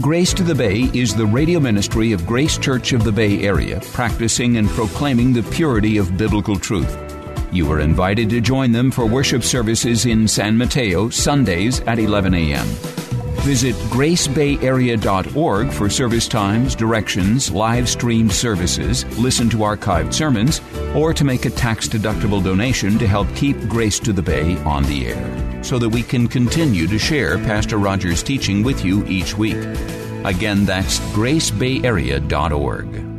Grace 0.02 0.34
to 0.34 0.44
the 0.44 0.56
Bay 0.56 0.90
is 0.96 1.14
the 1.14 1.28
radio 1.28 1.60
ministry 1.60 2.12
of 2.12 2.26
Grace 2.26 2.58
Church 2.58 2.94
of 2.94 3.04
the 3.04 3.12
Bay 3.12 3.44
Area, 3.44 3.80
practicing 3.92 4.58
and 4.58 4.68
proclaiming 4.70 5.34
the 5.34 5.44
purity 5.44 5.98
of 5.98 6.18
biblical 6.18 6.58
truth. 6.58 7.09
You 7.52 7.72
are 7.72 7.80
invited 7.80 8.30
to 8.30 8.42
join 8.42 8.72
them 8.72 8.92
for 8.92 9.08
worship 9.08 9.44
services 9.44 10.06
in 10.06 10.28
San 10.28 10.56
Mateo 10.58 11.10
Sundays 11.10 11.80
at 11.82 11.98
11 11.98 12.36
a.m. 12.36 12.68
Visit 13.42 13.74
gracebayarea.org 13.90 15.72
for 15.72 15.90
service 15.90 16.28
times, 16.28 16.76
directions, 16.76 17.50
live 17.50 17.90
streamed 17.90 18.32
services, 18.32 19.04
listen 19.18 19.50
to 19.50 19.58
archived 19.58 20.14
sermons, 20.14 20.62
or 20.94 21.12
to 21.14 21.24
make 21.24 21.46
a 21.46 21.50
tax 21.50 21.88
deductible 21.88 22.44
donation 22.44 23.00
to 23.00 23.08
help 23.08 23.28
keep 23.36 23.58
Grace 23.68 24.00
to 24.00 24.14
the 24.14 24.22
Bay 24.22 24.56
on 24.60 24.84
the 24.84 25.08
air, 25.08 25.64
so 25.64 25.80
that 25.80 25.90
we 25.90 26.04
can 26.04 26.28
continue 26.28 26.86
to 26.86 27.00
share 27.00 27.40
Pastor 27.40 27.78
Rogers' 27.78 28.22
teaching 28.22 28.62
with 28.62 28.86
you 28.86 29.04
each 29.08 29.36
week. 29.36 29.58
Again, 30.26 30.66
that's 30.66 31.00
gracebayarea.org. 31.00 33.19